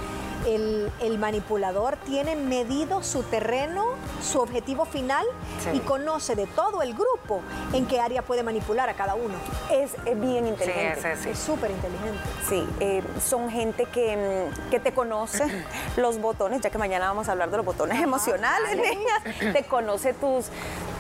el, 0.47 1.19
manipulador 1.19 1.97
tiene 1.99 2.35
medido 2.35 3.03
su 3.03 3.23
terreno, 3.23 3.85
su 4.23 4.41
objetivo 4.41 4.85
final 4.85 5.25
y 5.73 5.79
conoce 5.81 6.35
de 6.35 6.47
todo 6.47 6.83
el 6.83 6.95
grupo 6.95 7.43
en 7.73 7.87
qué 7.87 8.01
área 8.01 8.23
puede 8.23 8.43
manipular 8.43 8.89
a 8.89 8.95
cada 8.95 9.15
uno. 9.15 9.35
Es, 9.71 9.93
bien 10.21 10.47
inteligente. 10.47 11.31
es 11.31 11.39
súper 11.39 11.71
inteligente. 11.71 12.21
Sí, 12.49 12.67
eh, 12.81 13.03
son 13.25 13.51
gente 13.51 13.87
que, 13.87 14.49
que, 14.71 14.81
te 14.81 14.93
conoce 14.93 15.45
los 15.97 16.21
botones, 16.21 16.61
ya 16.61 16.71
que 16.71 16.79
mañana 16.79 17.09
vamos 17.09 17.29
a 17.29 17.33
hablar 17.33 17.51
de 17.51 17.59
los 17.59 17.67
botones 17.67 18.01
emocionales, 18.01 18.77
niñas. 18.77 19.53
Te 19.53 19.65
conoce 19.65 20.13
tus, 20.13 20.47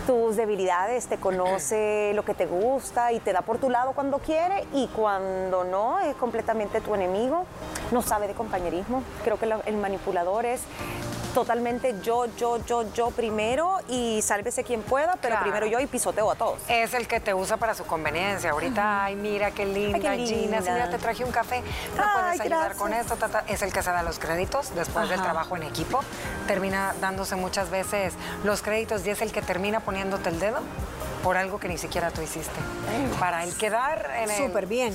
tus 0.06 0.36
debilidades, 0.36 1.06
te 1.06 1.18
conoce 1.18 2.12
lo 2.14 2.24
que 2.24 2.34
te 2.34 2.46
gusta 2.46 3.12
y 3.12 3.20
te 3.20 3.32
da 3.32 3.42
por 3.42 3.58
tu 3.58 3.70
lado 3.70 3.92
cuando 3.92 4.18
quiere 4.18 4.64
y 4.72 4.88
cuando 4.88 5.64
no 5.64 6.00
es 6.00 6.14
completamente 6.16 6.80
tu 6.80 6.94
enemigo, 6.94 7.46
no 7.92 8.02
sabe 8.02 8.26
de 8.26 8.34
compañerismo. 8.34 9.02
Creo 9.22 9.38
que 9.38 9.48
el 9.66 9.76
manipulador 9.76 10.46
es 10.46 10.62
totalmente 11.32 11.96
yo, 12.02 12.26
yo, 12.36 12.64
yo, 12.66 12.92
yo 12.92 13.10
primero 13.10 13.78
y 13.88 14.20
sálvese 14.22 14.64
quien 14.64 14.82
pueda, 14.82 15.16
pero 15.20 15.40
primero 15.40 15.66
yo 15.66 15.80
y 15.80 15.86
pisoteo 15.86 16.30
a 16.30 16.34
todos. 16.34 16.60
Es 16.68 16.94
el 16.94 17.08
que 17.08 17.20
te 17.20 17.34
usa 17.34 17.56
para 17.56 17.74
su 17.74 17.84
conveniencia. 17.84 18.50
Ahorita, 18.50 19.04
ay, 19.04 19.16
mira 19.16 19.50
qué 19.50 19.66
linda, 19.66 20.14
Gina, 20.14 20.60
mira, 20.60 20.90
te 20.90 20.98
traje 20.98 21.24
un 21.24 21.32
café, 21.32 21.62
¿me 21.96 22.02
puedes 22.02 22.40
ayudar 22.40 22.76
con 22.76 22.92
esto? 22.92 23.16
Es 23.48 23.62
el 23.62 23.72
que 23.72 23.82
se 23.82 23.90
da 23.90 24.02
los 24.02 24.18
créditos 24.18 24.74
después 24.74 25.08
del 25.08 25.20
trabajo 25.20 25.56
en 25.56 25.64
equipo. 25.64 26.00
Termina 26.46 26.94
dándose 27.00 27.36
muchas 27.36 27.70
veces 27.70 28.14
los 28.44 28.62
créditos 28.62 29.06
y 29.06 29.10
es 29.10 29.22
el 29.22 29.32
que 29.32 29.42
termina 29.42 29.80
poniéndote 29.80 30.28
el 30.28 30.38
dedo 30.38 30.60
por 31.22 31.36
algo 31.36 31.58
que 31.58 31.68
ni 31.68 31.78
siquiera 31.78 32.10
tú 32.10 32.22
hiciste. 32.22 32.58
Para 33.18 33.44
el 33.44 33.54
quedar 33.56 34.10
en 34.16 34.30
el... 34.30 34.36
Súper 34.36 34.66
bien, 34.66 34.94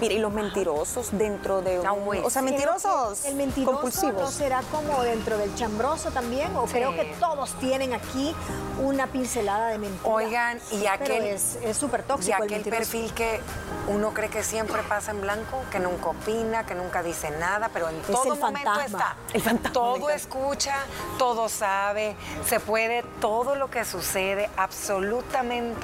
Mira, 0.00 0.14
y 0.14 0.18
los 0.18 0.32
mentirosos 0.32 1.10
dentro 1.12 1.60
de 1.62 1.78
un... 1.78 2.24
o 2.24 2.30
sea, 2.30 2.42
mentirosos 2.42 3.24
El 3.24 3.36
mentiroso 3.36 3.72
compulsivos. 3.72 4.22
¿no 4.22 4.30
será 4.30 4.62
como 4.70 5.02
dentro 5.02 5.38
del 5.38 5.54
chambroso 5.54 6.10
también? 6.10 6.54
O 6.56 6.64
creo 6.64 6.94
que 6.94 7.16
todos 7.20 7.52
tienen 7.54 7.92
aquí 7.92 8.34
una 8.80 9.06
pincelada 9.08 9.68
de 9.68 9.78
mentira. 9.78 10.08
Oigan, 10.08 10.60
y 10.72 10.86
aquel... 10.86 11.24
es 11.24 11.58
súper 11.76 12.02
tóxico 12.02 12.36
Y 12.40 12.44
aquel 12.44 12.62
perfil 12.62 13.12
que 13.12 13.40
uno 13.88 14.12
cree 14.12 14.28
que 14.28 14.42
siempre 14.42 14.82
pasa 14.82 15.12
en 15.12 15.20
blanco, 15.20 15.62
que 15.70 15.78
nunca 15.78 16.10
opina, 16.10 16.66
que 16.66 16.74
nunca 16.74 17.02
dice 17.02 17.30
nada, 17.30 17.70
pero 17.72 17.88
en 17.88 18.00
todo 18.02 18.36
momento 18.36 18.80
está. 18.80 19.16
El 19.32 19.42
fantasma. 19.42 19.72
Todo 19.72 20.10
escucha, 20.10 20.76
todo 21.18 21.48
sabe, 21.48 22.16
se 22.46 22.60
puede, 22.60 23.02
todo 23.20 23.54
lo 23.54 23.70
que 23.70 23.84
sucede, 23.84 24.50
absolutamente 24.56 25.17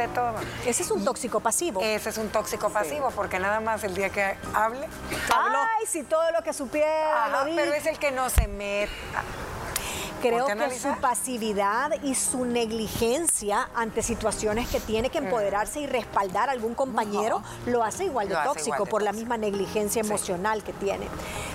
todo. 0.08 0.34
Ese 0.66 0.82
es 0.82 0.90
un 0.90 1.04
tóxico 1.04 1.40
pasivo. 1.40 1.80
Ese 1.82 2.10
es 2.10 2.18
un 2.18 2.28
tóxico 2.28 2.70
pasivo, 2.70 3.10
porque 3.10 3.38
nada 3.38 3.60
más 3.60 3.84
el 3.84 3.94
día 3.94 4.10
que 4.10 4.36
hable, 4.54 4.86
Ay, 5.32 5.54
Ay, 5.80 5.86
si 5.86 6.02
todo 6.02 6.30
lo 6.32 6.42
que 6.42 6.52
supiera 6.52 7.44
lo 7.44 7.54
Pero 7.54 7.72
es 7.72 7.86
el 7.86 7.98
que 7.98 8.10
no 8.10 8.30
se 8.30 8.48
meta. 8.48 8.90
Creo 10.28 10.46
que 10.46 10.78
su 10.78 10.88
pasividad 11.00 11.92
y 12.02 12.14
su 12.14 12.44
negligencia 12.44 13.68
ante 13.74 14.02
situaciones 14.02 14.68
que 14.68 14.80
tiene 14.80 15.10
que 15.10 15.20
mm. 15.20 15.24
empoderarse 15.24 15.80
y 15.80 15.86
respaldar 15.86 16.48
a 16.48 16.52
algún 16.52 16.74
compañero 16.74 17.42
lo 17.66 17.82
hace 17.82 18.04
igual 18.04 18.28
de 18.28 18.36
tóxico 18.44 18.86
por 18.86 19.02
la 19.02 19.12
misma 19.12 19.36
negligencia 19.36 20.00
emocional 20.00 20.62
que 20.62 20.72
tiene. 20.72 21.06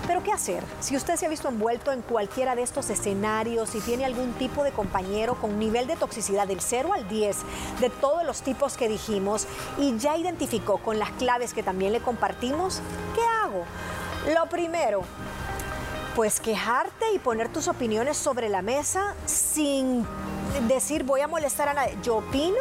Pero 0.08 0.24
¿qué 0.24 0.32
hacer? 0.32 0.64
Si 0.80 0.96
usted 0.96 1.16
se 1.16 1.26
ha 1.26 1.30
visto 1.30 1.48
envuelto 1.48 1.92
en 1.92 2.02
cualquiera 2.02 2.56
de 2.56 2.62
estos 2.62 2.90
escenarios, 2.90 3.70
si 3.70 3.80
tiene 3.82 4.06
algún 4.06 4.34
tipo 4.34 4.64
de 4.64 4.72
compañero 4.72 5.36
con 5.36 5.60
nivel 5.60 5.88
de 5.88 5.96
toxicidad 5.96 6.48
del 6.48 6.62
0 6.62 6.94
al 6.94 7.08
10, 7.08 7.38
de 7.80 7.90
todos 7.90 8.24
los 8.24 8.42
tipos 8.42 8.78
que 8.78 8.88
dijimos, 8.88 9.48
y 9.78 9.98
ya 9.98 10.18
identificó 10.18 10.78
con 10.78 11.00
las 11.00 11.12
claves 11.12 11.54
que 11.54 11.64
también 11.64 11.92
le 11.94 12.02
compartimos, 12.02 12.82
¿qué 13.16 13.22
hago? 13.44 13.66
Lo 14.34 14.48
primero, 14.48 15.04
pues 16.16 16.40
quejarte 16.40 17.12
y 17.14 17.20
poner 17.20 17.50
tus 17.50 17.68
opiniones 17.68 18.18
sobre 18.18 18.50
la 18.50 18.62
mesa 18.62 19.16
sin 19.26 20.06
decir 20.68 21.04
voy 21.04 21.22
a 21.22 21.28
molestar 21.28 21.70
a 21.70 21.74
nadie. 21.74 21.98
Yo 22.04 22.18
opino 22.18 22.58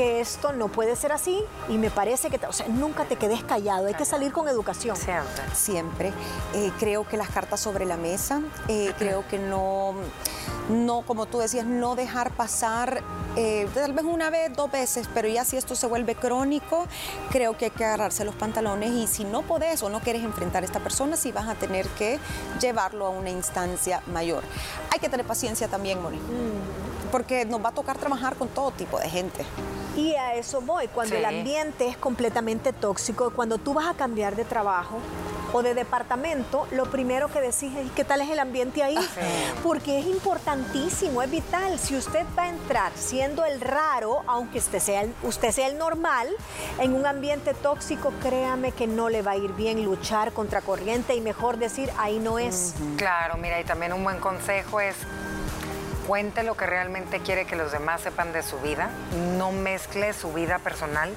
que 0.00 0.18
esto 0.18 0.54
no 0.54 0.68
puede 0.68 0.96
ser 0.96 1.12
así 1.12 1.44
y 1.68 1.76
me 1.76 1.90
parece 1.90 2.30
que, 2.30 2.40
o 2.46 2.54
sea, 2.54 2.66
nunca 2.68 3.04
te 3.04 3.16
quedes 3.16 3.44
callado, 3.44 3.86
hay 3.86 3.92
que 3.92 4.06
salir 4.06 4.32
con 4.32 4.48
educación. 4.48 4.96
Siempre. 4.96 5.42
Siempre. 5.54 6.12
Eh, 6.54 6.72
creo 6.78 7.06
que 7.06 7.18
las 7.18 7.28
cartas 7.28 7.60
sobre 7.60 7.84
la 7.84 7.98
mesa, 7.98 8.40
eh, 8.68 8.94
creo 8.96 9.28
que 9.28 9.38
no, 9.38 9.92
no, 10.70 11.02
como 11.02 11.26
tú 11.26 11.40
decías, 11.40 11.66
no 11.66 11.96
dejar 11.96 12.30
pasar 12.30 13.02
eh, 13.36 13.68
tal 13.74 13.92
vez 13.92 14.06
una 14.06 14.30
vez, 14.30 14.50
dos 14.56 14.70
veces, 14.70 15.06
pero 15.12 15.28
ya 15.28 15.44
si 15.44 15.58
esto 15.58 15.74
se 15.74 15.86
vuelve 15.86 16.14
crónico, 16.14 16.86
creo 17.30 17.58
que 17.58 17.66
hay 17.66 17.70
que 17.70 17.84
agarrarse 17.84 18.24
los 18.24 18.34
pantalones 18.34 18.92
y 18.92 19.06
si 19.06 19.24
no 19.24 19.42
podés 19.42 19.82
o 19.82 19.90
no 19.90 20.00
quieres 20.00 20.22
enfrentar 20.22 20.62
a 20.62 20.66
esta 20.66 20.80
persona, 20.80 21.18
sí 21.18 21.30
vas 21.30 21.46
a 21.46 21.56
tener 21.56 21.86
que 21.88 22.18
llevarlo 22.58 23.04
a 23.04 23.10
una 23.10 23.28
instancia 23.28 24.00
mayor. 24.06 24.44
Hay 24.94 24.98
que 24.98 25.10
tener 25.10 25.26
paciencia 25.26 25.68
también, 25.68 26.00
Moni. 26.00 26.16
Mm 26.16 26.89
porque 27.10 27.44
nos 27.44 27.64
va 27.64 27.70
a 27.70 27.72
tocar 27.72 27.98
trabajar 27.98 28.36
con 28.36 28.48
todo 28.48 28.70
tipo 28.70 28.98
de 28.98 29.08
gente. 29.08 29.44
Y 29.96 30.14
a 30.14 30.34
eso 30.34 30.60
voy, 30.60 30.88
cuando 30.88 31.16
el 31.16 31.24
ambiente 31.24 31.88
es 31.88 31.96
completamente 31.96 32.72
tóxico, 32.72 33.30
cuando 33.30 33.58
tú 33.58 33.74
vas 33.74 33.88
a 33.88 33.94
cambiar 33.94 34.36
de 34.36 34.44
trabajo 34.44 34.98
o 35.52 35.62
de 35.62 35.74
departamento, 35.74 36.68
lo 36.70 36.86
primero 36.90 37.28
que 37.28 37.40
decís 37.40 37.74
es 37.76 37.90
qué 37.90 38.04
tal 38.04 38.20
es 38.20 38.30
el 38.30 38.38
ambiente 38.38 38.84
ahí, 38.84 38.96
porque 39.64 39.98
es 39.98 40.06
importantísimo, 40.06 41.22
es 41.22 41.30
vital. 41.30 41.78
Si 41.78 41.96
usted 41.96 42.24
va 42.38 42.44
a 42.44 42.48
entrar 42.50 42.92
siendo 42.94 43.44
el 43.44 43.60
raro, 43.60 44.22
aunque 44.28 44.58
usted 44.58 44.78
sea 44.78 45.02
el, 45.02 45.14
usted 45.24 45.50
sea 45.50 45.66
el 45.66 45.76
normal, 45.76 46.28
en 46.78 46.94
un 46.94 47.04
ambiente 47.04 47.52
tóxico, 47.52 48.12
créame 48.22 48.70
que 48.72 48.86
no 48.86 49.08
le 49.08 49.22
va 49.22 49.32
a 49.32 49.36
ir 49.36 49.52
bien 49.54 49.84
luchar 49.84 50.32
contra 50.32 50.60
corriente 50.60 51.16
y 51.16 51.20
mejor 51.20 51.56
decir 51.56 51.90
ahí 51.98 52.20
no 52.20 52.38
es. 52.38 52.74
Claro, 52.96 53.36
mira, 53.36 53.60
y 53.60 53.64
también 53.64 53.92
un 53.92 54.04
buen 54.04 54.18
consejo 54.20 54.80
es 54.80 54.94
cuente 56.06 56.42
lo 56.42 56.56
que 56.56 56.66
realmente 56.66 57.20
quiere 57.20 57.44
que 57.44 57.56
los 57.56 57.72
demás 57.72 58.00
sepan 58.00 58.32
de 58.32 58.42
su 58.42 58.58
vida, 58.60 58.90
no 59.36 59.52
mezcle 59.52 60.12
su 60.12 60.32
vida 60.32 60.58
personal 60.58 61.10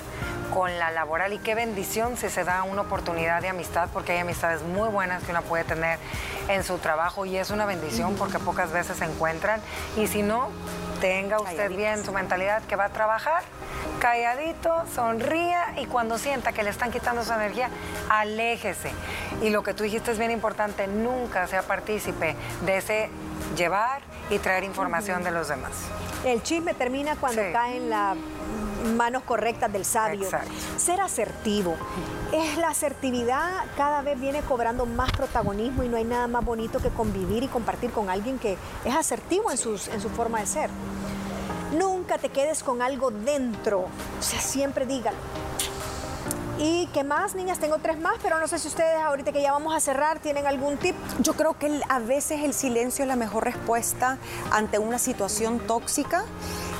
con 0.53 0.77
la 0.77 0.91
laboral 0.91 1.33
y 1.33 1.39
qué 1.39 1.55
bendición 1.55 2.15
si 2.15 2.29
se 2.29 2.43
da 2.43 2.63
una 2.63 2.81
oportunidad 2.81 3.41
de 3.41 3.49
amistad, 3.49 3.89
porque 3.91 4.11
hay 4.11 4.19
amistades 4.19 4.61
muy 4.61 4.87
buenas 4.89 5.23
que 5.23 5.31
uno 5.31 5.41
puede 5.41 5.63
tener 5.63 5.97
en 6.47 6.63
su 6.63 6.77
trabajo 6.77 7.25
y 7.25 7.37
es 7.37 7.49
una 7.49 7.65
bendición 7.65 8.15
porque 8.15 8.37
pocas 8.37 8.71
veces 8.71 8.97
se 8.97 9.05
encuentran 9.05 9.61
y 9.97 10.07
si 10.07 10.21
no, 10.21 10.49
tenga 11.01 11.39
usted 11.39 11.71
bien 11.75 12.05
su 12.05 12.11
mentalidad 12.11 12.61
que 12.63 12.75
va 12.75 12.85
a 12.85 12.89
trabajar 12.89 13.43
calladito, 14.03 14.83
sonría 14.93 15.75
y 15.77 15.85
cuando 15.85 16.17
sienta 16.17 16.51
que 16.51 16.61
le 16.61 16.69
están 16.69 16.91
quitando 16.91 17.23
su 17.23 17.31
energía, 17.31 17.69
aléjese. 18.09 18.91
Y 19.41 19.49
lo 19.49 19.63
que 19.63 19.73
tú 19.73 19.83
dijiste 19.83 20.11
es 20.11 20.19
bien 20.19 20.29
importante, 20.31 20.87
nunca 20.87 21.47
sea 21.47 21.61
partícipe 21.61 22.35
de 22.65 22.77
ese 22.77 23.09
llevar 23.55 24.01
y 24.29 24.39
traer 24.39 24.63
información 24.63 25.23
de 25.23 25.31
los 25.31 25.47
demás. 25.47 25.71
El 26.25 26.41
chisme 26.43 26.73
termina 26.73 27.15
cuando 27.15 27.41
cae 27.51 27.77
en 27.77 27.89
las 27.89 28.17
manos 28.95 29.23
correctas 29.23 29.71
del 29.71 29.85
sabio. 29.85 30.27
Ser 30.77 31.01
asertivo. 31.01 31.75
Es 32.31 32.57
la 32.57 32.69
asertividad 32.69 33.65
cada 33.77 34.01
vez 34.01 34.19
viene 34.19 34.41
cobrando 34.41 34.85
más 34.85 35.11
protagonismo 35.11 35.83
y 35.83 35.89
no 35.89 35.97
hay 35.97 36.03
nada 36.03 36.27
más 36.27 36.43
bonito 36.43 36.79
que 36.79 36.89
convivir 36.89 37.43
y 37.43 37.47
compartir 37.47 37.91
con 37.91 38.09
alguien 38.09 38.39
que 38.39 38.57
es 38.83 38.95
asertivo 38.95 39.51
en, 39.51 39.57
sus, 39.57 39.87
en 39.87 40.01
su 40.01 40.09
forma 40.09 40.39
de 40.39 40.47
ser. 40.47 40.69
Nunca 41.77 42.17
te 42.17 42.29
quedes 42.29 42.63
con 42.63 42.81
algo 42.81 43.09
dentro, 43.09 43.79
o 43.79 44.21
sea, 44.21 44.39
siempre 44.39 44.85
dígalo. 44.85 45.17
¿Y 46.65 46.87
qué 46.93 47.03
más, 47.03 47.35
niñas? 47.35 47.59
Tengo 47.59 47.79
tres 47.79 47.99
más, 47.99 48.15
pero 48.23 48.39
no 48.39 48.47
sé 48.47 48.57
si 48.57 48.69
ustedes 48.69 48.95
ahorita 48.95 49.33
que 49.33 49.41
ya 49.41 49.51
vamos 49.51 49.75
a 49.75 49.81
cerrar 49.81 50.19
tienen 50.19 50.47
algún 50.47 50.77
tip. 50.77 50.95
Yo 51.19 51.33
creo 51.33 51.59
que 51.59 51.81
a 51.89 51.99
veces 51.99 52.41
el 52.41 52.53
silencio 52.53 53.03
es 53.03 53.09
la 53.09 53.17
mejor 53.17 53.43
respuesta 53.43 54.17
ante 54.49 54.79
una 54.79 54.97
situación 54.97 55.59
tóxica. 55.59 56.23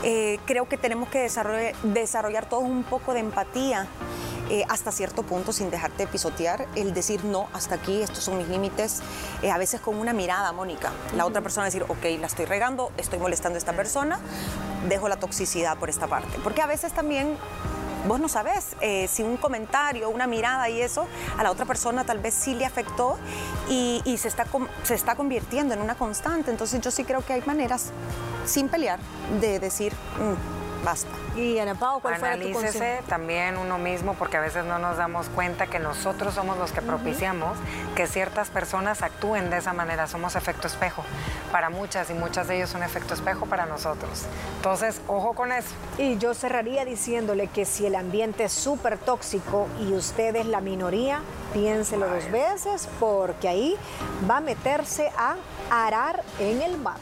Eh, 0.02 0.39
creo 0.46 0.69
que 0.69 0.78
tenemos 0.78 1.10
que 1.10 1.19
desarrollar, 1.19 1.76
desarrollar 1.84 2.48
todo 2.48 2.62
un 2.62 2.84
poco 2.86 3.13
de 3.13 3.19
empatía. 3.19 3.88
Eh, 4.50 4.63
hasta 4.69 4.89
cierto 4.93 5.24
punto 5.24 5.52
sin 5.52 5.69
dejarte 5.69 6.08
pisotear, 6.08 6.65
el 6.76 6.93
decir 6.93 7.26
no, 7.26 7.48
hasta 7.54 7.76
aquí, 7.76 8.02
estos 8.02 8.24
son 8.24 8.38
mis 8.38 8.48
límites, 8.48 9.02
eh, 9.41 9.50
a 9.50 9.58
veces 9.58 9.82
con 9.82 9.98
una 9.98 10.13
mirada, 10.13 10.52
Mónica. 10.52 10.91
La 11.15 11.26
otra 11.26 11.41
persona 11.41 11.65
decir, 11.65 11.84
ok, 11.84 12.04
la 12.19 12.28
estoy 12.28 12.46
regando, 12.46 12.91
estoy 12.98 13.19
molestando 13.19 13.56
a 13.56 13.60
esta 13.60 13.74
persona, 13.74 14.19
dejo 14.88 15.08
la 15.08 15.15
toxicidad 15.15 15.78
por 15.78 15.89
esta 15.89 16.08
parte. 16.08 16.38
Porque 16.43 16.62
a 16.62 16.67
veces 16.67 16.91
también 16.91 17.38
vos 18.08 18.20
no 18.20 18.28
sabes 18.28 18.76
eh, 18.82 19.08
si 19.08 19.24
un 19.24 19.38
comentario, 19.38 20.10
una 20.10 20.28
mirada 20.28 20.70
y 20.70 20.82
eso 20.82 21.08
a 21.38 21.44
la 21.44 21.52
otra 21.52 21.66
persona 21.66 22.04
tal 22.04 22.20
vez 22.20 22.34
sí 22.34 22.56
le 22.56 22.66
afectó 22.66 23.18
y, 23.70 24.02
se, 24.18 24.28
está, 24.28 24.46
se 24.84 24.94
está 24.94 25.16
convirtiendo 25.16 25.74
en 25.74 25.82
una 25.82 25.96
constante. 25.96 26.52
Entonces 26.52 26.82
yo 26.82 26.92
sí 26.92 27.04
creo 27.04 27.26
que 27.26 27.34
hay 27.34 27.42
maneras, 27.46 27.92
sin 28.46 28.70
pelear, 28.70 29.00
de 29.39 29.60
decir, 29.60 29.94
mm, 29.94 30.86
basta. 30.86 31.23
Y 31.36 31.58
Ana 31.58 31.74
Pau, 31.74 32.00
¿cuál 32.00 32.13
Analícese 32.13 33.02
también 33.08 33.58
uno 33.58 33.80
mismo 33.80 34.13
porque 34.13 34.38
a 34.38 34.39
veces 34.39 34.65
no 34.65 34.78
nos 34.78 34.98
damos 34.98 35.30
cuenta 35.30 35.65
que 35.65 35.80
nosotros 35.80 36.36
somos 36.36 36.58
los 36.58 36.72
que 36.72 36.82
propiciamos 36.82 37.58
que 37.96 38.06
ciertas 38.06 38.50
personas 38.50 39.02
actúen 39.02 39.50
de 39.50 39.58
esa 39.58 39.74
manera. 39.74 40.08
Somos 40.08 40.36
efecto 40.36 40.67
espejo 40.67 41.04
para 41.52 41.72
muchas 41.72 42.10
y 42.12 42.13
muchas 42.13 42.48
de 42.48 42.58
ellos 42.58 42.69
son 42.69 42.84
efecto 42.84 43.15
espejo 43.15 43.48
para 43.48 43.65
nosotros. 43.65 44.26
Entonces, 44.58 45.02
ojo 45.08 45.34
con 45.34 45.52
eso. 45.52 45.69
Y 45.98 46.17
yo 46.19 46.36
cerraría 46.36 46.86
diciéndole 46.86 47.48
que 47.48 47.65
si 47.65 47.88
el 47.88 47.96
ambiente 47.96 48.43
es 48.43 48.54
súper 48.54 49.00
tóxico 49.00 49.67
y 49.82 49.93
usted 49.93 50.36
es 50.36 50.46
la 50.46 50.62
minoría, 50.62 51.22
piénselo 51.52 52.08
dos 52.08 52.30
veces 52.32 52.88
porque 53.00 53.48
ahí 53.48 53.76
va 54.30 54.38
a 54.38 54.41
meterse 54.41 55.12
a 55.17 55.36
arar 55.72 56.24
en 56.39 56.62
el 56.62 56.78
mar. 56.78 56.98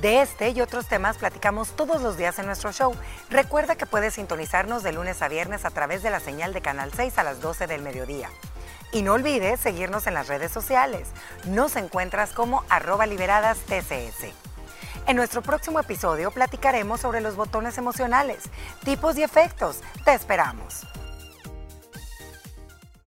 De 0.00 0.20
este 0.20 0.50
y 0.50 0.60
otros 0.60 0.86
temas 0.86 1.16
platicamos 1.16 1.74
todos 1.74 2.02
los 2.02 2.18
días 2.18 2.38
en 2.38 2.46
nuestro 2.46 2.70
show. 2.70 2.94
Recuerda 3.30 3.76
que 3.76 3.86
puedes 3.86 4.14
sintonizarnos 4.14 4.82
de 4.82 4.92
lunes 4.92 5.22
a 5.22 5.28
viernes 5.28 5.64
a 5.64 5.70
través 5.70 6.02
de 6.02 6.10
la 6.10 6.20
señal 6.20 6.52
de 6.52 6.60
Canal 6.60 6.92
6 6.94 7.18
a 7.18 7.22
las 7.22 7.40
12 7.40 7.66
del 7.66 7.80
mediodía. 7.80 8.28
Y 8.92 9.00
no 9.00 9.14
olvides 9.14 9.58
seguirnos 9.58 10.06
en 10.06 10.12
las 10.14 10.28
redes 10.28 10.52
sociales. 10.52 11.08
Nos 11.46 11.76
encuentras 11.76 12.32
como 12.32 12.62
arroba 12.68 13.06
liberadas 13.06 13.58
TCS. 13.60 14.34
En 15.06 15.16
nuestro 15.16 15.40
próximo 15.40 15.80
episodio 15.80 16.30
platicaremos 16.30 17.00
sobre 17.00 17.22
los 17.22 17.36
botones 17.36 17.78
emocionales, 17.78 18.44
tipos 18.84 19.16
y 19.16 19.22
efectos. 19.22 19.80
Te 20.04 20.12
esperamos. 20.12 20.84